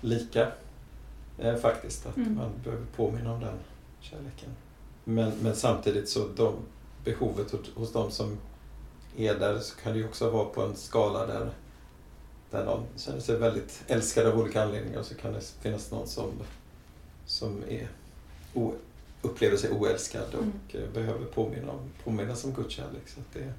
lika 0.01 0.51
eh, 1.38 1.55
faktiskt. 1.55 2.05
Att 2.05 2.17
Mm. 2.17 2.36
man 2.36 2.51
behöver 2.63 2.86
påminna 2.95 3.33
om 3.33 3.39
den 3.39 3.55
kärleken. 4.00 4.50
Men, 5.03 5.31
men 5.41 5.55
samtidigt 5.55 6.09
så 6.09 6.27
de, 6.36 6.53
behovet 7.03 7.51
hos, 7.51 7.62
hos 7.75 7.91
de 7.93 8.12
som 8.12 8.38
är 9.17 9.36
där 9.36 9.59
så 9.59 9.75
kan 9.75 9.93
det 9.93 10.00
ju 10.00 10.05
också 10.07 10.29
vara 10.29 10.45
på 10.45 10.62
en 10.62 10.75
skala 10.75 11.25
där, 11.25 11.50
där 12.51 12.65
någon 12.65 12.83
känner 12.98 13.19
sig 13.19 13.38
väldigt 13.38 13.83
älskad 13.88 14.27
av 14.27 14.39
olika 14.39 14.63
anledningar 14.63 15.00
och 15.00 15.05
så 15.05 15.15
kan 15.15 15.33
det 15.33 15.41
finnas 15.62 15.91
någon 15.91 16.07
som, 16.07 16.31
som 17.25 17.63
är 17.69 17.88
upplever 19.21 19.57
sig 19.57 19.71
oälskad 19.71 20.33
och 20.35 20.43
Mm. 20.43 20.53
eh, 20.73 20.89
behöver 20.93 21.25
påminna 21.25 21.71
om, 21.71 21.79
påminnas 22.03 22.43
om 22.45 22.53
Guds 22.53 22.75
kärlek. 22.75 23.07
Så 23.09 23.19
det, 23.33 23.53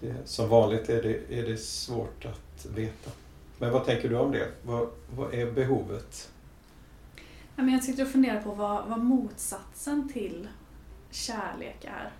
det, 0.00 0.14
som 0.24 0.48
vanligt 0.48 0.88
är 0.88 1.02
det, 1.02 1.38
är 1.38 1.46
det 1.46 1.56
svårt 1.56 2.24
att 2.24 2.66
veta. 2.66 3.10
Men 3.58 3.72
vad 3.72 3.84
tänker 3.84 4.08
du 4.08 4.16
om 4.16 4.32
det? 4.32 4.48
Vad, 4.62 4.88
vad 5.16 5.34
är 5.34 5.52
behovet? 5.52 6.30
Ja, 7.56 7.62
men 7.62 7.68
jag 7.74 7.84
sitter 7.84 8.02
och 8.02 8.10
funderar 8.10 8.42
på 8.42 8.50
vad, 8.54 8.86
vad 8.88 8.98
motsatsen 8.98 10.08
till 10.12 10.48
kärlek 11.10 11.84
är. 11.84 12.12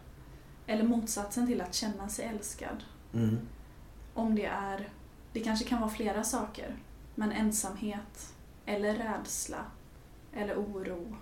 Eller 0.66 0.84
motsatsen 0.84 1.46
till 1.46 1.60
att 1.60 1.74
känna 1.74 2.08
sig 2.08 2.24
älskad. 2.24 2.84
Om 4.14 4.34
det 4.34 4.44
är, 4.44 4.88
det 5.32 5.40
kanske 5.40 5.64
kan 5.64 5.80
vara 5.80 5.90
flera 5.90 6.24
saker, 6.24 6.76
men 7.14 7.32
ensamhet 7.32 8.32
eller 8.66 8.94
rädsla 8.94 9.64
eller 10.36 10.54
oro. 10.56 11.16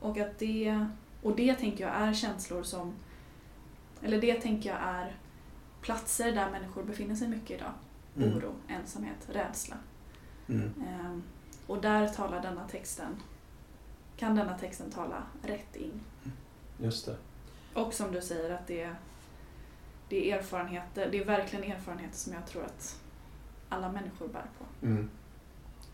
Och 0.00 0.18
att 0.18 0.38
det, 0.38 0.86
och 1.22 1.36
det 1.36 1.54
tänker 1.54 1.84
jag 1.86 1.94
är 1.94 2.12
känslor 2.14 2.62
som, 2.62 2.94
eller 4.02 4.20
det 4.20 4.40
tänker 4.40 4.70
jag 4.70 4.78
är 4.82 5.16
platser 5.80 6.32
där 6.32 6.50
människor 6.50 6.82
befinner 6.82 7.14
sig 7.14 7.28
mycket 7.28 7.50
idag. 7.50 7.72
Mm. 8.16 8.36
Oro, 8.36 8.54
ensamhet, 8.68 9.28
rädsla. 9.32 9.76
Mm. 10.48 10.72
Ehm, 10.88 11.22
och 11.66 11.80
där 11.80 12.08
talar 12.08 12.42
denna 12.42 12.68
texten, 12.68 13.22
kan 14.16 14.36
denna 14.36 14.58
texten 14.58 14.90
tala 14.90 15.22
rätt 15.42 15.76
in. 15.76 16.00
Just 16.78 17.06
det. 17.06 17.16
Och 17.74 17.94
som 17.94 18.12
du 18.12 18.22
säger 18.22 18.50
att 18.50 18.66
det, 18.66 18.94
det 20.08 20.30
är 20.30 20.38
erfarenheter, 20.38 21.08
det 21.10 21.18
är 21.18 21.24
verkligen 21.24 21.72
erfarenheter 21.72 22.16
som 22.16 22.32
jag 22.32 22.46
tror 22.46 22.64
att 22.64 23.00
alla 23.68 23.92
människor 23.92 24.28
bär 24.28 24.46
på. 24.58 24.86
Mm. 24.86 25.10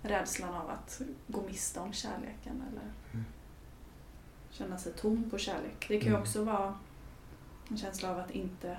Rädslan 0.02 0.54
av 0.54 0.70
att 0.70 1.00
gå 1.26 1.42
miste 1.42 1.80
om 1.80 1.92
kärleken 1.92 2.62
eller 2.70 2.92
Mm. 3.12 3.24
Känna 4.52 4.78
sig 4.78 4.92
tom 4.92 5.30
på 5.30 5.38
kärlek. 5.38 5.84
Det 5.88 5.98
kan 5.98 6.06
ju 6.06 6.08
Mm. 6.08 6.22
också 6.22 6.44
vara 6.44 6.74
en 7.70 7.76
känsla 7.76 8.10
av 8.10 8.18
att 8.18 8.30
inte 8.30 8.78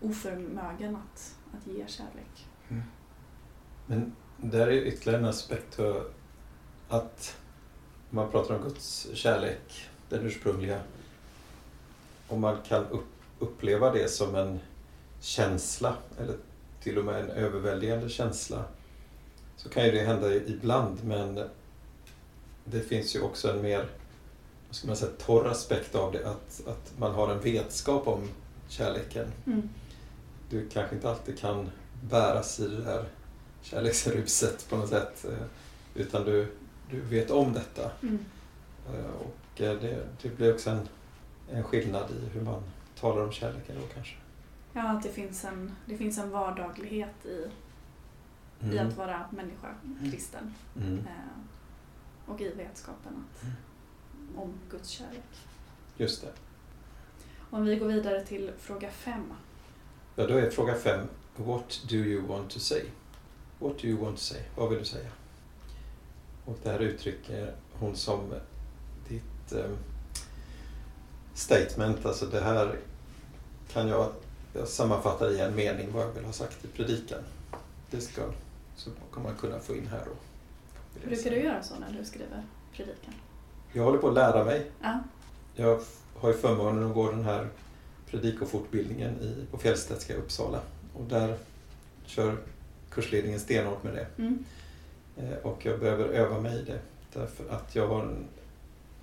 oförmögen 0.00 0.96
att, 0.96 1.36
att 1.52 1.66
ge 1.66 1.86
kärlek. 1.88 2.46
Men 3.86 4.16
där 4.36 4.66
är 4.66 4.72
ytterligare 4.72 5.18
en 5.20 5.28
aspekt 5.28 5.74
för 5.74 6.10
att 6.88 7.36
man 8.10 8.30
pratar 8.30 8.56
om 8.56 8.62
Guds 8.62 9.08
kärlek, 9.14 9.88
den 10.08 10.26
ursprungliga. 10.26 10.80
Om 12.28 12.40
man 12.40 12.56
kan 12.68 12.86
upp, 12.86 13.06
uppleva 13.38 13.92
det 13.92 14.08
som 14.10 14.34
en 14.34 14.60
känsla 15.20 15.96
eller 16.20 16.36
till 16.82 16.98
och 16.98 17.04
med 17.04 17.20
en 17.20 17.30
överväldigande 17.30 18.08
känsla 18.08 18.64
så 19.56 19.68
kan 19.68 19.84
ju 19.84 19.90
det 19.90 20.02
hända 20.02 20.34
ibland 20.34 21.04
men 21.04 21.48
det 22.64 22.80
finns 22.80 23.16
ju 23.16 23.20
också 23.20 23.50
en 23.50 23.62
mer 23.62 23.88
vad 24.74 24.78
ska 24.78 24.86
man 24.86 24.96
säga, 24.96 25.12
torr 25.18 25.46
aspekt 25.48 25.94
av 25.94 26.12
det 26.12 26.28
att, 26.30 26.62
att 26.66 26.92
man 26.98 27.14
har 27.14 27.32
en 27.32 27.40
vetskap 27.40 28.08
om 28.08 28.28
kärleken. 28.68 29.26
Mm. 29.46 29.68
Du 30.50 30.68
kanske 30.68 30.94
inte 30.96 31.10
alltid 31.10 31.38
kan 31.38 31.70
bäras 32.10 32.60
i 32.60 32.68
det 32.68 32.84
där 32.84 33.04
kärleksruset 33.62 34.66
på 34.70 34.76
något 34.76 34.88
sätt. 34.88 35.24
eh, 35.24 35.46
Utan 35.94 36.24
du, 36.24 36.52
du 36.90 37.00
vet 37.00 37.30
om 37.30 37.52
detta. 37.52 37.90
Mm. 38.02 38.18
Eh, 38.88 39.04
Och 39.04 39.60
eh, 39.60 39.80
det, 39.80 40.06
det 40.22 40.28
blir 40.28 40.54
också 40.54 40.70
en, 40.70 40.88
en 41.50 41.62
skillnad 41.64 42.10
i 42.10 42.28
hur 42.28 42.40
man 42.40 42.62
talar 43.00 43.22
om 43.22 43.32
kärleken 43.32 43.76
då 43.80 43.86
kanske. 43.94 44.16
Ja, 44.72 44.82
att 44.90 45.02
det 45.02 45.08
finns 45.08 45.44
en, 45.44 45.72
det 45.86 45.96
finns 45.96 46.18
en 46.18 46.30
vardaglighet 46.30 47.26
i, 47.26 47.46
i 48.74 48.78
att 48.78 48.96
vara 48.96 49.26
människa, 49.30 49.74
kristen. 50.10 50.54
Mm. 50.76 50.98
Eh, 50.98 51.40
och 52.26 52.40
i 52.40 52.48
vetskapen 52.48 53.12
att, 53.24 53.42
om 54.36 54.52
Guds 54.70 54.88
kärlek. 54.88 55.24
Just 55.96 56.22
det. 56.22 56.32
Om 57.50 57.64
vi 57.64 57.76
går 57.76 57.86
vidare 57.86 58.26
till 58.26 58.52
fråga 58.58 58.90
fem. 58.90 59.32
Ja, 60.16 60.26
då 60.26 60.34
är 60.34 60.50
fråga 60.50 60.74
fem. 60.74 61.08
What 61.36 61.80
do 61.88 61.96
you 61.96 62.26
want 62.26 62.50
to 62.50 62.58
say? 62.58 62.82
What 63.58 63.78
do 63.78 63.86
you 63.86 64.04
want 64.04 64.16
to 64.16 64.22
say? 64.22 64.40
Vad 64.56 64.70
vill 64.70 64.78
du 64.78 64.84
säga? 64.84 65.10
Och 66.44 66.58
det 66.62 66.70
här 66.70 66.78
uttrycker 66.78 67.54
hon 67.72 67.96
som 67.96 68.34
ditt 69.08 69.52
eh, 69.52 69.70
statement. 71.34 72.06
Alltså 72.06 72.26
det 72.26 72.40
här 72.40 72.78
kan 73.72 73.88
jag, 73.88 74.12
jag 74.52 74.68
sammanfatta 74.68 75.30
i 75.30 75.40
en 75.40 75.54
mening 75.54 75.92
vad 75.92 76.02
jag 76.02 76.12
vill 76.12 76.24
ha 76.24 76.32
sagt 76.32 76.64
i 76.64 76.68
predikan. 76.68 77.22
Det 77.90 78.00
ska 78.00 78.22
så 78.76 78.90
kommer 79.10 79.28
man 79.28 79.38
kunna 79.38 79.60
få 79.60 79.76
in 79.76 79.86
här 79.86 80.04
då. 80.06 80.12
Brukar 81.08 81.30
du 81.30 81.36
göra 81.36 81.62
så 81.62 81.74
när 81.78 81.98
du 81.98 82.04
skriver 82.04 82.42
predikan? 82.72 83.14
Jag 83.76 83.84
håller 83.84 83.98
på 83.98 84.08
att 84.08 84.14
lära 84.14 84.44
mig. 84.44 84.66
Ja. 84.82 84.98
Jag 85.54 85.80
har 86.14 86.28
ju 86.28 86.34
förmånen 86.34 86.88
att 86.88 86.94
gå 86.94 87.10
den 87.10 87.24
här 87.24 87.48
predikofortbildningen 88.10 89.14
i, 89.20 89.46
på 89.50 89.58
Fjällstedtska 89.58 90.12
i 90.14 90.16
Uppsala. 90.16 90.60
Och 90.94 91.04
där 91.04 91.36
kör 92.04 92.36
kursledningen 92.90 93.40
stenhårt 93.40 93.82
med 93.82 93.94
det. 93.94 94.06
Mm. 94.22 94.44
Eh, 95.16 95.36
Och 95.42 95.66
jag 95.66 95.80
behöver 95.80 96.04
öva 96.08 96.40
mig 96.40 96.60
i 96.60 96.64
det. 96.64 96.78
Därför 97.12 97.48
att 97.48 97.74
jag 97.74 97.88
har 97.88 98.02
en 98.02 98.24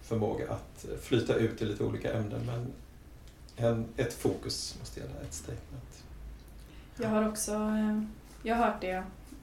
förmåga 0.02 0.52
att 0.52 0.86
flyta 1.02 1.36
ut 1.36 1.62
i 1.62 1.66
lite 1.66 1.84
olika 1.84 2.14
ämnen. 2.14 2.42
Men 2.46 2.72
en, 3.68 3.86
ett 3.98 4.14
fokus 4.14 4.76
måste 4.80 5.00
gälla, 5.00 5.12
ett 5.22 5.34
statement. 5.34 6.04
Jag 6.98 7.10
har 7.10 7.30
också 7.30 7.52
eh, 7.52 8.02
jag 8.44 8.56
har 8.56 8.66
hört 8.66 8.82
det 8.82 8.92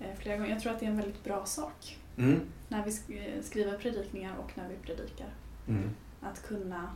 eh, 0.00 0.16
flera 0.18 0.36
gånger. 0.36 0.50
Jag 0.50 0.60
tror 0.60 0.72
att 0.72 0.80
det 0.80 0.86
är 0.86 0.90
en 0.90 0.96
väldigt 0.96 1.24
bra 1.24 1.46
sak 1.46 1.96
Mm. 2.18 2.40
när 2.68 2.84
vi 2.84 3.18
eh, 3.18 3.42
skriver 3.42 3.78
predikningar 3.78 4.36
och 4.36 4.50
när 4.54 4.68
vi 4.68 4.76
predikar. 4.76 5.28
Mm. 5.68 5.90
Att 6.20 6.42
kunna, 6.42 6.90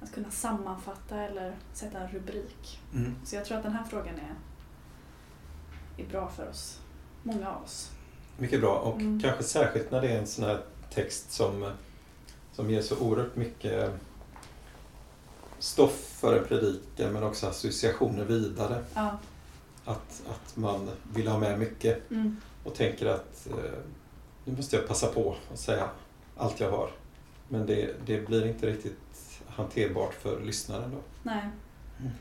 att 0.00 0.12
kunna 0.14 0.30
sammanfatta 0.30 1.20
eller 1.20 1.56
sätta 1.72 1.98
en 1.98 2.08
rubrik. 2.12 2.80
Mm. 2.94 3.14
Så 3.24 3.36
jag 3.36 3.44
tror 3.44 3.56
att 3.56 3.62
den 3.64 3.72
här 3.72 3.84
frågan 3.84 4.14
är, 4.14 4.34
är 6.04 6.06
bra 6.08 6.28
för 6.28 6.48
oss. 6.48 6.80
Många 7.22 7.50
av 7.50 7.62
oss. 7.62 7.90
Mycket 8.38 8.60
bra 8.60 8.78
och 8.78 9.00
Mm. 9.00 9.20
kanske 9.20 9.42
särskilt 9.42 9.90
när 9.90 10.00
det 10.00 10.08
är 10.08 10.18
en 10.18 10.26
sån 10.26 10.44
här 10.44 10.62
text 10.90 11.32
som, 11.32 11.70
som 12.52 12.70
ger 12.70 12.82
så 12.82 12.98
oerhört 12.98 13.36
mycket 13.36 13.90
stoff 15.58 16.16
för 16.20 16.38
en 16.38 16.44
predikan 16.44 17.12
men 17.12 17.22
också 17.22 17.46
associationer 17.46 18.24
vidare. 18.24 18.84
Ja. 18.94 19.18
Att, 19.84 20.22
att 20.30 20.56
man 20.56 20.90
vill 21.14 21.28
ha 21.28 21.38
med 21.38 21.58
mycket 21.58 22.10
Mm. 22.10 22.36
och 22.64 22.74
tänker 22.74 23.06
att 23.06 23.46
eh, 23.50 23.78
nu 24.44 24.56
måste 24.56 24.76
jag 24.76 24.88
passa 24.88 25.06
på 25.06 25.36
att 25.52 25.58
säga 25.58 25.88
allt 26.36 26.60
jag 26.60 26.70
har. 26.70 26.90
Men 27.48 27.66
det, 27.66 28.06
det 28.06 28.26
blir 28.26 28.46
inte 28.46 28.66
riktigt 28.66 29.40
hanterbart 29.46 30.14
för 30.14 30.40
lyssnaren 30.40 30.90
då. 30.90 30.98
Nej. 31.22 31.48
Mm. 32.00 32.12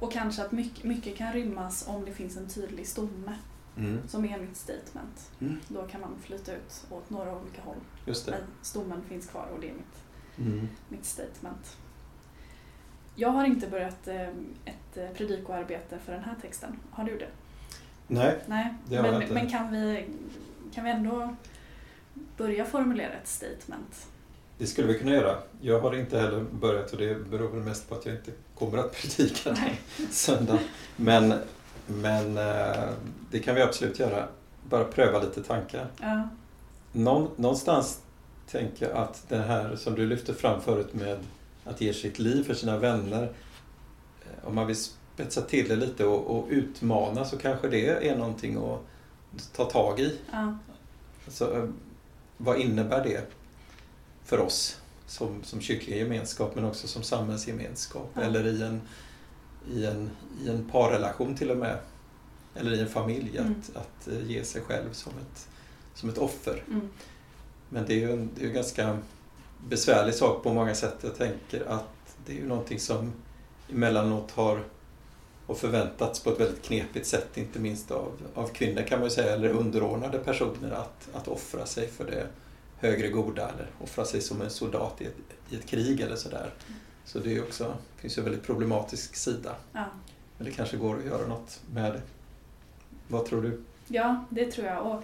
Och 0.00 0.12
kanske 0.12 0.42
att 0.42 0.52
mycket, 0.52 0.84
mycket 0.84 1.16
kan 1.16 1.32
rymmas 1.32 1.84
om 1.88 2.04
det 2.04 2.12
finns 2.12 2.36
en 2.36 2.48
tydlig 2.48 2.86
stomme 2.88 3.38
Mm. 3.76 3.98
som 4.08 4.24
är 4.24 4.38
mitt 4.38 4.56
statement. 4.56 5.30
Mm. 5.40 5.60
Då 5.68 5.82
kan 5.82 6.00
man 6.00 6.10
flytta 6.22 6.52
ut 6.52 6.84
åt 6.90 7.10
några 7.10 7.36
olika 7.36 7.62
håll. 7.62 7.76
Just 8.06 8.26
det. 8.26 8.32
Men 8.32 8.40
stommen 8.62 9.02
finns 9.08 9.26
kvar 9.26 9.46
och 9.54 9.60
det 9.60 9.68
är 9.68 9.72
mitt, 9.72 10.04
Mm. 10.38 10.68
mitt 10.88 11.04
statement. 11.04 11.76
Jag 13.16 13.28
har 13.28 13.44
inte 13.44 13.66
börjat 13.66 14.08
eh, 14.08 14.28
ett 14.64 14.96
eh, 14.96 15.08
predikoarbete 15.16 15.98
för 15.98 16.12
den 16.12 16.22
här 16.24 16.34
texten. 16.42 16.76
Har 16.90 17.04
du 17.04 17.18
det? 17.18 17.28
Nej, 18.06 18.38
Nej, 18.46 18.74
Det 18.88 18.96
har 18.96 19.04
jag 19.04 19.12
men, 19.12 19.22
inte. 19.22 19.34
men 19.34 19.50
kan, 19.50 19.72
vi, 19.72 20.06
kan 20.74 20.84
vi 20.84 20.90
ändå 20.90 21.34
börja 22.36 22.64
formulera 22.64 23.12
ett 23.12 23.28
statement? 23.28 24.06
det 24.58 24.66
skulle 24.66 24.88
vi 24.88 24.98
kunna 24.98 25.10
göra. 25.12 25.38
Jag 25.60 25.80
har 25.80 25.94
inte 25.96 26.18
heller 26.20 26.40
börjat 26.60 26.92
och 26.92 26.98
det 26.98 27.30
beror 27.30 27.48
väl 27.48 27.60
mest 27.60 27.88
på 27.88 27.94
att 27.94 28.06
jag 28.06 28.14
inte 28.14 28.30
kommer 28.54 28.78
att 28.78 28.92
predika 28.92 29.52
Nej. 29.52 29.80
söndag. 30.10 30.58
Men, 30.96 31.34
men 31.86 32.38
eh, 32.38 32.88
det 33.30 33.38
kan 33.38 33.54
vi 33.54 33.62
absolut 33.62 33.98
göra. 33.98 34.28
Bara 34.68 34.84
pröva 34.84 35.22
lite 35.22 35.42
tankar. 35.42 35.86
Ja, 36.00 36.28
Någon, 36.92 37.30
någonstans 37.36 38.00
tänker 38.50 38.88
jag 38.88 38.96
att 38.96 39.24
det 39.28 39.36
här 39.38 39.76
som 39.76 39.94
du 39.94 40.06
lyfte 40.06 40.34
fram 40.34 40.60
förut 40.60 40.94
med 40.94 41.18
att 41.64 41.80
ge 41.80 41.94
sitt 41.94 42.18
liv 42.18 42.44
för 42.44 42.54
sina 42.54 42.78
vänner. 42.78 43.22
eh, 44.22 44.48
Om 44.48 44.54
man 44.54 44.66
vill 44.66 44.76
spetsa 44.76 45.40
till 45.40 45.68
det 45.68 45.76
lite 45.76 46.04
och, 46.04 46.38
och 46.38 46.46
utmana 46.50 47.24
så 47.24 47.36
kanske 47.38 47.68
det 47.68 48.08
är 48.08 48.16
någonting 48.16 48.56
att 48.56 48.80
ta 49.56 49.64
tag 49.64 50.00
i. 50.00 50.18
ja, 50.32 50.58
Alltså, 51.26 51.56
eh, 51.56 51.64
vad 52.36 52.60
innebär 52.60 53.04
det 53.04 53.26
för 54.24 54.40
oss 54.40 54.80
som, 55.06 55.42
som 55.44 55.60
kyrklig 55.60 55.96
gemenskap 55.98 56.54
men 56.54 56.64
också 56.64 56.88
som 56.88 57.02
samhällsgemenskap 57.02 58.10
Ja. 58.14 58.20
eller 58.22 58.46
i 58.46 58.62
en, 58.62 58.80
i, 59.70 59.86
en, 59.86 60.10
i 60.44 60.48
en 60.48 60.68
parrelation 60.70 61.34
till 61.36 61.50
och 61.50 61.56
med. 61.56 61.78
Eller 62.54 62.72
i 62.72 62.80
en 62.80 62.88
familj 62.88 63.38
Mm. 63.38 63.54
att, 63.74 63.76
att 63.76 64.08
eh, 64.08 64.30
ge 64.30 64.44
sig 64.44 64.62
själv 64.62 64.92
som 64.92 65.12
ett, 65.12 65.48
som 65.94 66.08
ett 66.08 66.18
offer. 66.18 66.62
mm, 66.68 66.88
Men 67.68 67.86
det 67.86 67.94
är 67.94 67.98
ju 67.98 68.12
en, 68.12 68.30
det 68.34 68.42
är 68.44 68.48
en 68.48 68.54
ganska 68.54 68.98
besvärlig 69.68 70.14
sak 70.14 70.42
på 70.42 70.52
många 70.54 70.74
sätt. 70.74 70.96
Jag 71.00 71.16
tänker 71.16 71.64
att 71.66 72.16
det 72.26 72.32
är 72.32 72.36
ju 72.36 72.46
någonting 72.48 72.80
som 72.80 73.12
emellanåt 73.70 74.30
har, 74.30 74.64
har 75.46 75.54
förväntats 75.54 76.20
på 76.20 76.30
ett 76.30 76.40
väldigt 76.40 76.62
knepigt 76.62 77.06
sätt, 77.06 77.36
inte 77.36 77.58
minst 77.58 77.90
av, 77.90 78.12
av 78.34 78.48
kvinnor 78.48 78.82
kan 78.82 78.98
man 78.98 79.08
ju 79.08 79.14
säga, 79.14 79.32
eller 79.32 79.48
underordnade 79.48 80.18
personer, 80.18 80.70
att, 80.70 81.08
att 81.12 81.28
offra 81.28 81.66
sig 81.66 81.88
för 81.88 82.04
det 82.04 82.26
högre 82.78 83.08
goda 83.08 83.48
eller 83.48 83.66
offra 83.80 84.04
sig 84.04 84.20
som 84.20 84.42
en 84.42 84.50
soldat 84.50 85.00
i 85.00 85.04
ett, 85.04 85.16
i 85.50 85.56
ett 85.56 85.66
krig 85.66 86.00
eller 86.00 86.16
sådär. 86.16 86.50
Så 87.04 87.18
det 87.18 87.36
är 87.36 87.42
också, 87.42 87.74
finns 87.96 88.18
ju 88.18 88.20
en 88.20 88.24
väldigt 88.24 88.46
problematisk 88.46 89.16
sida. 89.16 89.56
ja. 89.72 89.84
Men 90.36 90.46
det 90.46 90.52
kanske 90.52 90.76
går 90.76 90.98
att 90.98 91.04
göra 91.04 91.26
något 91.26 91.60
med 91.72 91.92
det. 91.92 92.02
Vad 93.08 93.26
tror 93.26 93.42
du? 93.42 93.60
ja, 93.88 94.24
det 94.30 94.52
tror 94.52 94.66
jag. 94.66 94.86
Och, 94.86 95.02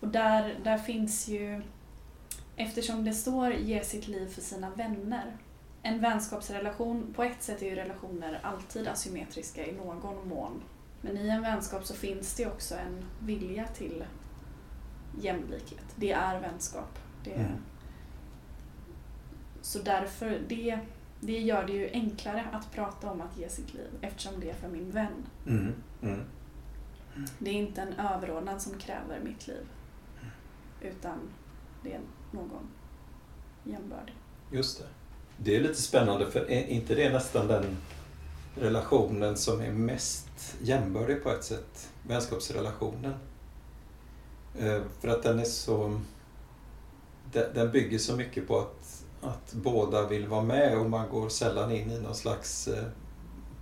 och 0.00 0.08
där, 0.08 0.58
där 0.64 0.78
finns 0.78 1.28
ju, 1.28 1.62
eftersom 2.56 3.04
det 3.04 3.12
står 3.12 3.52
ge 3.52 3.84
sitt 3.84 4.08
liv 4.08 4.28
för 4.34 4.40
sina 4.40 4.70
vänner. 4.70 5.36
En 5.82 6.00
vänskapsrelation, 6.00 7.12
på 7.16 7.22
ett 7.22 7.42
sätt 7.42 7.62
är 7.62 7.66
ju 7.66 7.74
relationer 7.74 8.40
alltid 8.42 8.88
asymmetriska 8.88 9.66
i 9.66 9.72
någon 9.72 10.28
mån. 10.28 10.62
Men 11.00 11.16
i 11.16 11.28
en 11.28 11.42
vänskap 11.42 11.86
så 11.86 11.94
finns 11.94 12.34
det 12.34 12.46
också 12.46 12.74
en 12.74 13.04
vilja 13.20 13.66
till 13.66 14.04
jämlikhet. 15.20 15.94
Det 15.96 16.12
är 16.12 16.40
vänskap. 16.40 16.98
Det 17.24 17.34
Mm. 17.34 17.52
Så 19.62 19.78
därför, 19.78 20.40
det, 20.48 20.78
det 21.20 21.38
gör 21.38 21.66
det 21.66 21.72
ju 21.72 21.90
enklare 21.92 22.46
att 22.52 22.72
prata 22.72 23.10
om 23.10 23.20
att 23.20 23.38
ge 23.38 23.48
sitt 23.48 23.74
liv 23.74 23.90
eftersom 24.00 24.40
det 24.40 24.50
är 24.50 24.54
för 24.54 24.68
min 24.68 24.90
vän. 24.90 25.26
Mm. 25.46 25.74
Mm. 26.02 26.24
Det 27.38 27.50
är 27.50 27.54
inte 27.54 27.82
en 27.82 27.92
överordnad 27.92 28.62
som 28.62 28.78
kräver 28.78 29.20
mitt 29.24 29.46
liv. 29.46 29.66
Utan 30.80 31.18
det 31.82 31.92
är 31.92 32.00
någon 32.30 32.68
jämbördig. 33.64 34.14
Just 34.52 34.78
det. 34.78 34.86
Det 35.42 35.56
är 35.56 35.60
lite 35.60 35.82
spännande 35.82 36.30
för 36.30 36.50
är 36.50 36.66
inte 36.66 36.94
det 36.94 37.12
nästan 37.12 37.46
den 37.48 37.76
relationen 38.54 39.36
som 39.36 39.60
är 39.60 39.72
mest 39.72 40.56
jämbördig 40.62 41.22
på 41.22 41.30
ett 41.30 41.44
sätt? 41.44 41.88
Vänskapsrelationen. 42.02 43.14
Eh, 44.58 44.80
För 45.00 45.08
att 45.08 45.22
den 45.22 45.38
är 45.38 45.44
så... 45.44 46.00
den- 47.54 47.70
bygger 47.72 47.98
så 47.98 48.16
mycket 48.16 48.48
på 48.48 48.58
att, 48.58 49.04
att 49.20 49.52
båda 49.52 50.06
vill 50.06 50.26
vara 50.26 50.42
med 50.42 50.78
och 50.78 50.90
man 50.90 51.08
går 51.10 51.28
sällan 51.28 51.72
in 51.72 51.90
i 51.90 52.00
någon 52.00 52.14
slags 52.14 52.68
eh, 52.68 52.84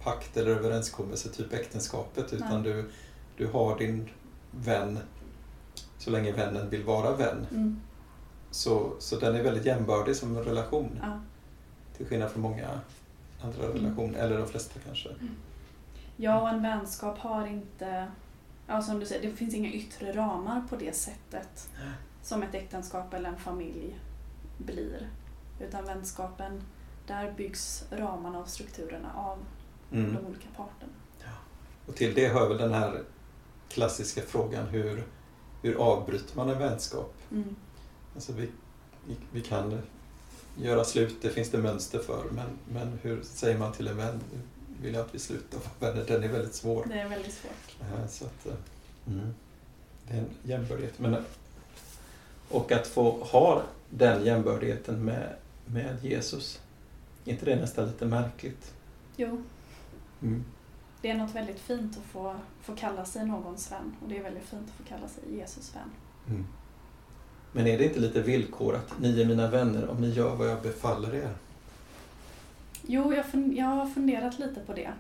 pakt 0.03 0.37
eller 0.37 0.51
överenskommelse, 0.51 1.29
typ 1.29 1.53
äktenskapet. 1.53 2.33
Utan 2.33 2.63
Nej. 2.63 2.73
du, 2.73 2.91
du 3.37 3.47
har 3.47 3.79
din 3.79 4.09
vän 4.51 4.99
så 5.99 6.11
länge 6.11 6.33
vännen 6.33 6.71
vill 6.71 6.85
vara 6.85 7.17
vän. 7.17 7.47
Mm. 7.51 7.81
Så, 8.51 8.93
så 8.99 9.17
den 9.19 9.37
är 9.37 9.43
väldigt 9.43 9.65
jämbördig 9.67 10.17
som 10.17 10.37
en 10.37 10.45
relation. 10.45 10.99
Ja. 11.03 11.21
Till 11.99 12.07
skillnad 12.07 12.31
från 12.31 12.43
många 12.43 12.69
andra 13.43 13.65
Mm. 13.65 13.77
relationer, 13.77 14.19
eller 14.19 14.39
de 14.39 14.47
flesta 14.49 14.81
kanske. 14.87 15.09
Jag 16.17 16.43
och 16.43 16.49
en 16.49 16.63
vänskap 16.63 17.19
har 17.19 17.47
inte, 17.47 18.07
ja 18.67 18.83
som 18.83 19.01
du 19.01 19.07
säger, 19.07 19.31
det 19.31 19.37
finns 19.37 19.55
inga 19.55 19.73
yttre 19.73 20.13
ramar 20.13 20.63
på 20.69 20.77
det 20.77 20.97
sättet 20.97 21.69
som 22.23 22.43
ett 22.43 22.55
äktenskap 22.55 23.15
eller 23.15 23.29
en 23.29 23.37
familj 23.39 23.99
blir. 24.59 25.09
Utan 25.61 25.85
vänskapen, 25.85 26.63
där 27.07 27.33
byggs 27.33 27.85
ramarna 27.91 28.39
och 28.39 28.49
strukturerna 28.49 29.13
av 29.15 29.39
Mm. 29.93 30.15
de 30.15 30.27
olika 30.27 30.49
parterna. 30.57 30.93
Och 31.87 31.97
till 31.97 32.15
det 32.15 32.29
hör 32.29 32.49
väl 32.49 32.59
den 32.59 32.73
här 32.73 33.03
klassiska 33.69 34.21
frågan 34.27 34.67
hur, 34.67 35.05
hur 35.63 35.75
avbryter 35.75 36.37
man 36.37 36.49
en 36.51 36.59
vänskap? 36.59 37.15
Mm. 37.31 37.57
Alltså 38.15 38.33
vi, 38.33 38.51
vi, 39.07 39.17
vi 39.33 39.41
kan 39.41 39.83
göra 40.63 40.85
slut, 40.85 41.17
det 41.23 41.31
finns 41.31 41.51
det 41.51 41.59
mönster 41.59 41.99
för, 41.99 42.25
men, 42.31 42.47
men 42.73 42.99
hur 43.03 43.23
säger 43.23 43.59
man 43.59 43.73
till 43.73 43.89
en 43.89 43.97
vän, 43.97 44.21
"Nu 44.33 44.39
vill 44.83 44.95
jag 44.95 45.05
att 45.05 45.15
vi 45.15 45.19
slutar 45.19 45.59
vara 45.59 45.93
vänner? 45.93 46.07
Den 46.07 46.23
är 46.25 46.29
väldigt 46.29 46.55
svår. 46.55 46.85
Det 46.89 47.01
är 47.01 47.09
väldigt 47.09 47.33
svårt. 47.35 47.77
Eh, 47.81 48.07
Så 48.09 48.25
att, 48.25 48.47
eh, 48.47 48.53
mm. 49.07 49.35
Det 50.09 50.15
är 50.15 50.19
en 50.19 50.31
jämbördighet. 50.43 50.99
Men, 50.99 51.25
och 52.51 52.73
att 52.73 52.87
få 52.87 53.11
ha 53.25 53.63
den 53.91 54.25
jämbördigheten 54.25 55.05
med, 55.05 55.37
med 55.67 55.97
Jesus, 56.05 56.61
är 57.25 57.31
inte 57.33 57.45
det 57.45 57.57
nästan 57.57 57.87
lite 57.87 58.07
märkligt? 58.07 58.73
Jo, 59.17 59.43
Mm. 60.23 60.45
det 61.03 61.11
är 61.11 61.15
något 61.19 61.35
väldigt 61.35 61.59
fint 61.61 61.97
att 61.99 62.05
få, 62.05 62.37
få 62.63 62.77
kalla 62.77 63.05
sig 63.05 63.27
någons 63.27 63.73
vän. 63.73 63.97
Och 64.03 64.09
det 64.09 64.19
är 64.19 64.23
väldigt 64.23 64.45
fint 64.45 64.63
att 64.69 64.75
få 64.75 64.83
kalla 64.95 65.09
sig 65.09 65.23
Jesus 65.37 65.75
vän. 65.75 65.91
Mm. 66.29 66.47
Men 67.53 67.67
är 67.67 67.79
det 67.79 67.85
inte 67.85 68.01
lite 68.01 68.23
villkorat? 68.23 68.95
Ni 69.01 69.21
är 69.21 69.27
mina 69.27 69.51
vänner 69.51 69.89
om 69.91 70.01
ni 70.01 70.11
gör 70.11 70.35
vad 70.37 70.49
jag 70.51 70.63
befaller 70.63 71.15
er. 71.15 71.31
Jo, 72.87 73.15
jag, 73.15 73.25
fun- 73.27 73.55
jag 73.57 73.67
har 73.67 73.87
funderat 73.87 74.39
lite 74.39 74.61
på 74.61 74.73
det. 74.73 74.91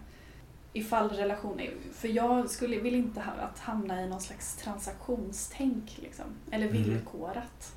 Ifall 0.73 1.09
relationer... 1.11 1.71
För 1.93 2.09
jag 2.09 2.51
skulle, 2.51 2.79
vill 2.81 2.95
inte 2.95 3.21
ha, 3.21 3.33
att 3.33 3.59
hamna 3.59 4.03
i 4.03 4.09
någon 4.09 4.21
slags 4.21 4.57
transaktionstänk. 4.57 5.99
Liksom, 6.03 6.25
eller 6.51 6.67
Mm. 6.69 6.83
villkorat. 6.83 7.73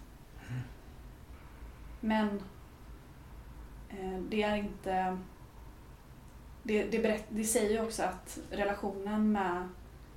Men 1.99 2.41
eh, 3.89 4.19
det 4.29 4.43
är 4.43 4.55
inte... 4.55 5.17
Det, 6.63 6.83
det, 6.83 6.99
berätt, 6.99 7.25
det 7.29 7.43
säger 7.43 7.69
ju 7.71 7.81
också 7.81 8.03
att 8.03 8.39
relationen 8.51 9.31
med 9.31 9.67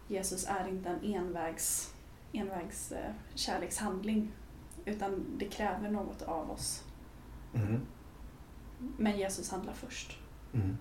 Jesus 0.08 0.46
är 0.48 0.68
inte 0.68 0.88
en 0.88 1.14
envägs, 1.14 1.94
envägs 2.32 2.92
eh, 2.92 3.12
kärlekshandling. 3.34 4.32
Utan 4.85 5.25
det 5.38 5.44
kräver 5.44 5.90
något 5.90 6.23
av 6.23 6.51
oss. 6.51 6.83
Mm. 7.55 7.81
Men 8.79 9.18
Jesus 9.18 9.51
handlar 9.51 9.73
först. 9.73 10.18
Mm. 10.53 10.77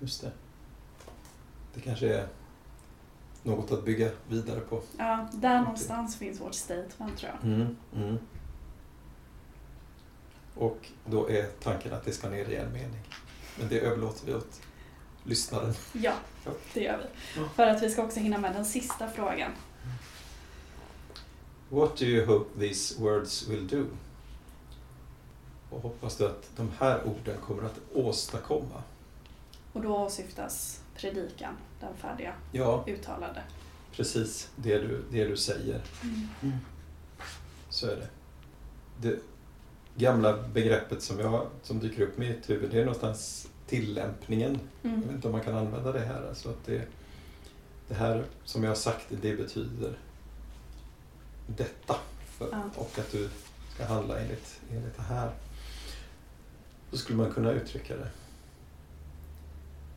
Just 0.00 0.22
det. 0.22 0.32
Det 1.74 1.80
kanske 1.80 2.14
är 2.14 2.28
något 3.42 3.72
att 3.72 3.84
bygga 3.84 4.10
vidare 4.28 4.60
på. 4.60 4.82
Ja, 4.98 5.28
där 5.32 5.60
någonstans 5.60 6.16
finns 6.16 6.40
vårt 6.40 6.54
statement 6.54 7.18
tror 7.18 7.32
jag. 7.32 7.52
Mm. 7.52 7.76
Mm. 7.96 8.18
Och 10.54 10.88
då 11.06 11.30
är 11.30 11.46
tanken 11.46 11.92
att 11.92 12.04
det 12.04 12.12
ska 12.12 12.28
ner 12.28 12.48
i 12.48 12.56
en 12.56 12.72
mening. 12.72 13.00
Men 13.58 13.68
det 13.68 13.80
överlåter 13.80 14.26
vi 14.26 14.34
åt 14.34 14.60
lyssnaren. 15.24 15.74
Ja, 15.92 16.12
det 16.74 16.80
gör 16.80 16.98
vi. 16.98 17.40
För 17.54 17.66
att 17.66 17.82
vi 17.82 17.90
ska 17.90 18.04
också 18.04 18.20
hinna 18.20 18.38
med 18.38 18.54
den 18.54 18.64
sista 18.64 19.08
frågan. 19.08 19.50
What 21.74 21.96
do 21.96 22.04
you 22.04 22.26
hope 22.26 22.60
these 22.60 23.02
words 23.02 23.48
will 23.48 23.66
do? 23.66 23.84
Och 25.70 25.80
hoppas 25.82 26.16
du 26.16 26.26
att 26.26 26.50
de 26.56 26.70
här 26.78 27.00
orden 27.06 27.36
kommer 27.40 27.62
att 27.62 27.80
åstadkomma? 27.94 28.82
Och 29.72 29.82
då 29.82 29.96
åsyftas 29.96 30.80
predikan, 30.96 31.54
den 31.80 31.96
färdiga, 31.96 32.34
Ja, 32.52 32.84
uttalade. 32.86 33.42
precis 33.92 34.50
det 34.56 34.78
du, 34.78 35.04
det 35.10 35.24
du 35.24 35.36
säger. 35.36 35.80
Så 37.70 37.86
är 37.86 37.96
det. 37.96 38.08
det. 39.08 39.18
gamla 39.96 40.42
begreppet 40.42 41.02
som, 41.02 41.18
jag, 41.20 41.46
som 41.62 41.78
dyker 41.80 42.02
upp 42.02 42.16
i 42.18 42.20
mitt 42.20 42.50
huvud, 42.50 42.70
det 42.70 42.78
är 42.80 42.84
någonstans 42.84 43.48
tillämpningen. 43.66 44.60
Jag 44.82 44.90
vet 44.90 45.02
Mm. 45.02 45.14
inte 45.14 45.28
om 45.28 45.32
man 45.32 45.40
kan 45.44 45.54
använda 45.54 45.92
det 45.92 46.00
här. 46.00 46.28
Alltså 46.28 46.48
att 46.48 46.64
det, 46.66 46.82
det 47.88 47.94
här 47.94 48.24
som 48.44 48.62
jag 48.62 48.70
har 48.70 48.76
sagt, 48.76 49.06
det 49.22 49.36
betyder 49.36 49.98
detta. 51.46 51.96
För, 52.38 52.48
Ja. 52.52 52.62
Och 52.76 52.98
att 52.98 53.12
du 53.12 53.28
ska 53.74 53.84
handla 53.86 54.18
enligt, 54.20 54.60
enligt 54.70 54.96
det 54.96 55.02
här. 55.02 55.30
Så 56.90 56.98
skulle 56.98 57.18
man 57.18 57.32
kunna 57.32 57.50
uttrycka 57.52 57.96
det. 57.96 58.08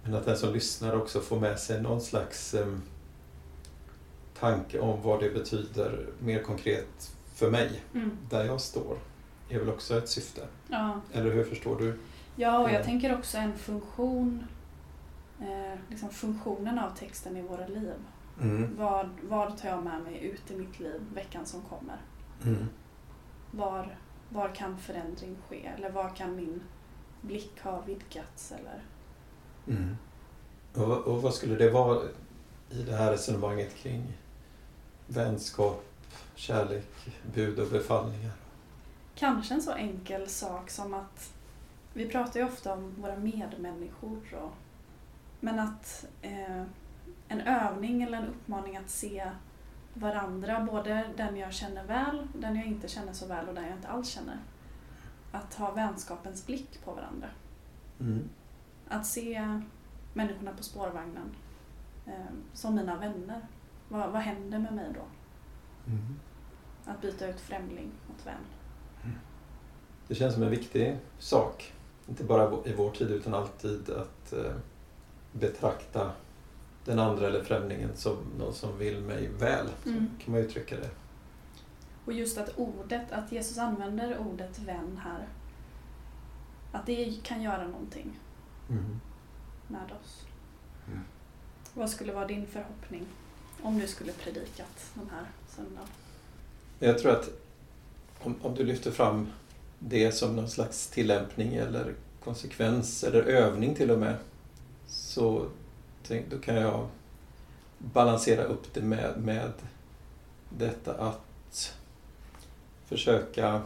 Men 0.03 0.15
att 0.15 0.25
den 0.25 0.37
som 0.37 0.53
lyssnar 0.53 0.95
också 0.95 1.21
får 1.21 1.39
med 1.39 1.59
sig 1.59 1.81
någon 1.81 2.01
slags 2.01 2.53
em, 2.53 2.81
tanke 4.39 4.79
om 4.79 5.01
vad 5.01 5.19
det 5.19 5.29
betyder 5.29 6.05
mer 6.19 6.43
konkret 6.43 7.11
för 7.35 7.51
mig, 7.51 7.81
Mm. 7.93 8.17
där 8.29 8.43
jag 8.45 8.61
står, 8.61 8.97
är 9.49 9.59
väl 9.59 9.69
också 9.69 9.97
ett 9.97 10.09
syfte. 10.09 10.47
Ja. 10.67 11.01
Eller 11.13 11.31
hur 11.31 11.43
förstår 11.43 11.79
du? 11.79 11.99
ja, 12.35 12.57
och 12.59 12.63
jag 12.69 12.71
Mm. 12.75 12.85
tänker 12.85 13.15
också 13.17 13.37
en 13.37 13.57
funktion, 13.57 14.47
eh, 15.39 15.79
liksom 15.89 16.09
funktionen 16.09 16.79
av 16.79 16.95
texten 16.99 17.37
i 17.37 17.41
våra 17.41 17.67
liv. 17.67 17.93
Mm. 18.41 18.77
Vad, 18.77 19.09
vad 19.21 19.57
tar 19.57 19.69
jag 19.69 19.83
med 19.83 20.01
mig 20.01 20.25
ut 20.25 20.51
i 20.51 20.55
mitt 20.55 20.79
liv 20.79 21.01
veckan 21.13 21.45
som 21.45 21.61
kommer? 21.61 21.97
Mm. 22.45 22.65
Var, 23.51 23.97
var 24.29 24.55
kan 24.55 24.77
förändring 24.77 25.35
ske? 25.49 25.65
Eller 25.77 25.89
var 25.89 26.09
kan 26.09 26.35
min 26.35 26.61
blick 27.21 27.61
ha 27.61 27.81
vidgats? 27.81 28.51
Eller? 28.51 28.83
Mm. 29.67 29.97
Och, 30.73 30.97
och 30.97 31.21
vad 31.21 31.33
skulle 31.33 31.55
det 31.55 31.69
vara 31.69 32.01
i 32.69 32.83
det 32.83 32.95
här 32.95 33.11
resonemanget 33.11 33.75
kring 33.75 34.13
vänskap, 35.07 35.83
kärlek, 36.35 36.87
bud 37.33 37.59
och 37.59 37.67
befallningar? 37.67 38.31
Kanske 39.15 39.53
en 39.53 39.61
så 39.61 39.71
enkel 39.71 40.29
sak 40.29 40.69
som 40.69 40.93
att 40.93 41.33
vi 41.93 42.09
pratar 42.09 42.39
ju 42.39 42.45
ofta 42.45 42.73
om 42.73 42.93
våra 42.97 43.15
medmänniskor. 43.15 44.33
Och, 44.33 44.51
men 45.39 45.59
att 45.59 46.05
eh, 46.21 46.63
en 47.27 47.41
övning 47.41 48.03
eller 48.03 48.17
en 48.17 48.27
uppmaning 48.27 48.77
att 48.77 48.89
se 48.89 49.31
varandra, 49.93 50.67
både 50.71 51.09
den 51.17 51.37
jag 51.37 51.53
känner 51.53 51.83
väl, 51.83 52.27
den 52.33 52.55
jag 52.55 52.65
inte 52.65 52.87
känner 52.87 53.13
så 53.13 53.27
väl 53.27 53.47
och 53.47 53.55
den 53.55 53.63
jag 53.63 53.73
inte 53.73 53.87
alls 53.87 54.09
känner. 54.09 54.37
Att 55.31 55.53
ha 55.53 55.71
vänskapens 55.71 56.45
blick 56.45 56.83
på 56.85 56.93
varandra. 56.93 57.27
Mm. 57.99 58.29
Att 58.87 59.05
se 59.05 59.59
människorna 60.13 60.51
på 60.57 60.63
spårvagnen 60.63 61.35
eh, 62.05 62.13
som 62.53 62.75
mina 62.75 62.97
vänner. 62.97 63.41
Vad, 63.89 64.11
vad 64.11 64.21
händer 64.21 64.59
med 64.59 64.73
mig 64.73 64.85
då? 64.93 65.05
Mm. 65.91 66.19
Att 66.85 67.01
byta 67.01 67.27
ut 67.27 67.39
främling 67.39 67.91
mot 68.07 68.27
vän. 68.27 68.41
Det 70.07 70.15
känns 70.15 70.33
som 70.33 70.43
en 70.43 70.49
viktig 70.49 70.97
sak, 71.19 71.73
inte 72.09 72.23
bara 72.23 72.65
i 72.65 72.73
vår 72.73 72.91
tid 72.91 73.11
utan 73.11 73.33
alltid 73.33 73.89
att 73.89 74.33
eh, 74.33 74.53
betrakta 75.31 76.11
den 76.87 76.99
andra 76.99 77.27
eller 77.27 77.43
främlingen 77.43 77.89
som 77.95 78.17
någon 78.39 78.53
som 78.53 78.77
vill 78.77 79.01
mig 79.01 79.27
väl. 79.27 79.67
Mm. 79.85 80.09
kan 80.23 80.31
man 80.33 80.41
uttrycka 80.41 80.75
det. 80.75 80.89
Och 82.05 82.13
just 82.13 82.37
att 82.37 82.57
ordet, 82.57 83.11
att 83.11 83.31
Jesus 83.31 83.57
använder 83.57 84.17
ordet 84.17 84.59
vän 84.59 84.99
här. 85.03 85.27
Att 86.71 86.85
det 86.85 87.13
kan 87.23 87.41
göra 87.41 87.67
någonting 87.67 88.19
Mm. 88.69 88.99
med 89.67 89.91
oss. 90.01 90.25
Mm. 90.87 90.99
Vad 91.73 91.89
skulle 91.89 92.13
vara 92.13 92.27
din 92.27 92.47
förhoppning 92.47 93.05
om 93.61 93.79
du 93.79 93.87
skulle 93.87 94.11
predikat 94.11 94.91
den 94.93 95.09
här 95.11 95.25
söndagen? 95.55 95.87
Jag 96.79 96.97
tror 96.97 97.11
att 97.11 97.29
om, 98.19 98.35
om 98.41 98.55
du 98.55 98.63
lyfter 98.63 98.91
fram 98.91 99.27
det 99.79 100.11
som 100.11 100.35
någon 100.35 100.49
slags 100.49 100.87
tillämpning 100.87 101.55
eller 101.55 101.93
konsekvens 102.23 103.03
eller 103.03 103.23
övning 103.23 103.75
till 103.75 103.91
och 103.91 103.99
med 103.99 104.15
så 104.87 105.47
tänk, 106.07 106.29
då 106.29 106.37
kan 106.39 106.55
jag 106.55 106.87
balansera 107.77 108.43
upp 108.43 108.73
det 108.73 108.81
med, 108.81 109.17
med 109.17 109.51
detta 110.49 110.93
att 110.93 111.73
försöka 112.85 113.61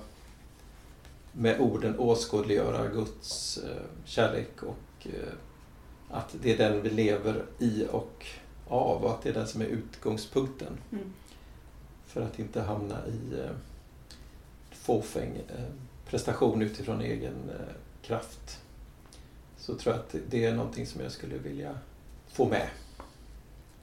med 1.32 1.60
orden 1.60 2.00
åskådliggöra 2.00 2.88
Guds 2.88 3.58
eh, 3.58 3.84
kärlek 4.06 4.64
och 4.64 5.08
eh, 5.08 5.34
att 6.10 6.36
det 6.42 6.52
är 6.54 6.58
den 6.58 6.82
vi 6.82 6.90
lever 6.90 7.46
i 7.60 7.86
och 7.92 8.26
av 8.68 9.04
och 9.04 9.12
att 9.12 9.22
det 9.22 9.30
är 9.30 9.34
den 9.34 9.48
som 9.48 9.62
är 9.62 9.66
utgångspunkten 9.66 10.78
Mm. 10.92 11.14
för 12.08 12.22
att 12.22 12.40
inte 12.40 12.62
hamna 12.62 13.08
i 13.08 13.40
eh, 13.40 13.52
fåfäng 14.72 15.42
prestation 16.06 16.62
utifrån 16.62 17.02
egen 17.02 17.52
kraft. 18.02 18.62
Så 19.58 19.76
tror 19.76 19.96
jag 19.96 20.00
att 20.04 20.10
det- 20.10 20.22
det 20.30 20.46
är 20.46 20.54
någonting 20.56 20.88
som 20.88 21.02
jag 21.02 21.12
skulle 21.12 21.38
vilja 21.38 21.78
få 22.32 22.50
med. 22.50 22.70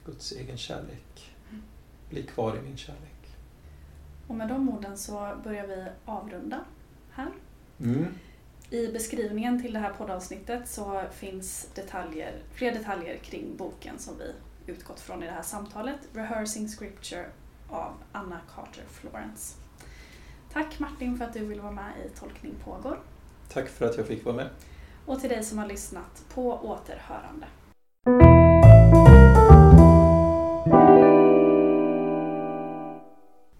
Guds 0.05 0.31
egen 0.31 0.57
kärlek. 0.57 1.35
Bli 2.09 2.23
kvar 2.23 2.57
i 2.57 2.61
min 2.61 2.77
kärlek. 2.77 3.37
Och 4.27 4.35
med 4.35 4.47
de 4.47 4.69
orden 4.69 4.97
så 4.97 5.37
börjar 5.43 5.67
vi 5.67 5.85
avrunda 6.05 6.59
här. 7.11 7.31
Mm. 7.79 8.05
I 8.69 8.87
beskrivningen 8.87 9.61
till 9.61 9.73
det 9.73 9.79
här 9.79 9.93
poddavsnittet 9.93 10.69
så 10.69 11.03
finns 11.11 11.69
detaljer, 11.75 12.43
fler 12.53 12.71
detaljer 12.71 13.17
kring 13.17 13.57
boken 13.57 13.99
som 13.99 14.17
vi 14.17 14.33
utgått 14.71 14.99
från 14.99 15.23
i 15.23 15.25
det 15.25 15.31
här 15.31 15.41
samtalet. 15.41 15.99
Rehearsing 16.13 16.67
Scripture 16.67 17.25
av 17.69 17.93
Anna 18.11 18.39
Carter 18.55 18.83
Florence. 18.89 19.55
Tack 20.53 20.79
Martin 20.79 21.17
för 21.17 21.25
att 21.25 21.33
du 21.33 21.45
ville 21.45 21.61
vara 21.61 21.71
med 21.71 21.93
i 22.05 22.19
Tolkning 22.19 22.55
pågår. 22.63 22.99
Tack 23.49 23.69
för 23.69 23.85
att 23.85 23.97
jag 23.97 24.07
fick 24.07 24.25
vara 24.25 24.35
med. 24.35 24.49
Och 25.05 25.19
till 25.19 25.29
dig 25.29 25.43
som 25.43 25.57
har 25.57 25.67
lyssnat, 25.67 26.25
på 26.33 26.51
återhörande. 26.53 27.47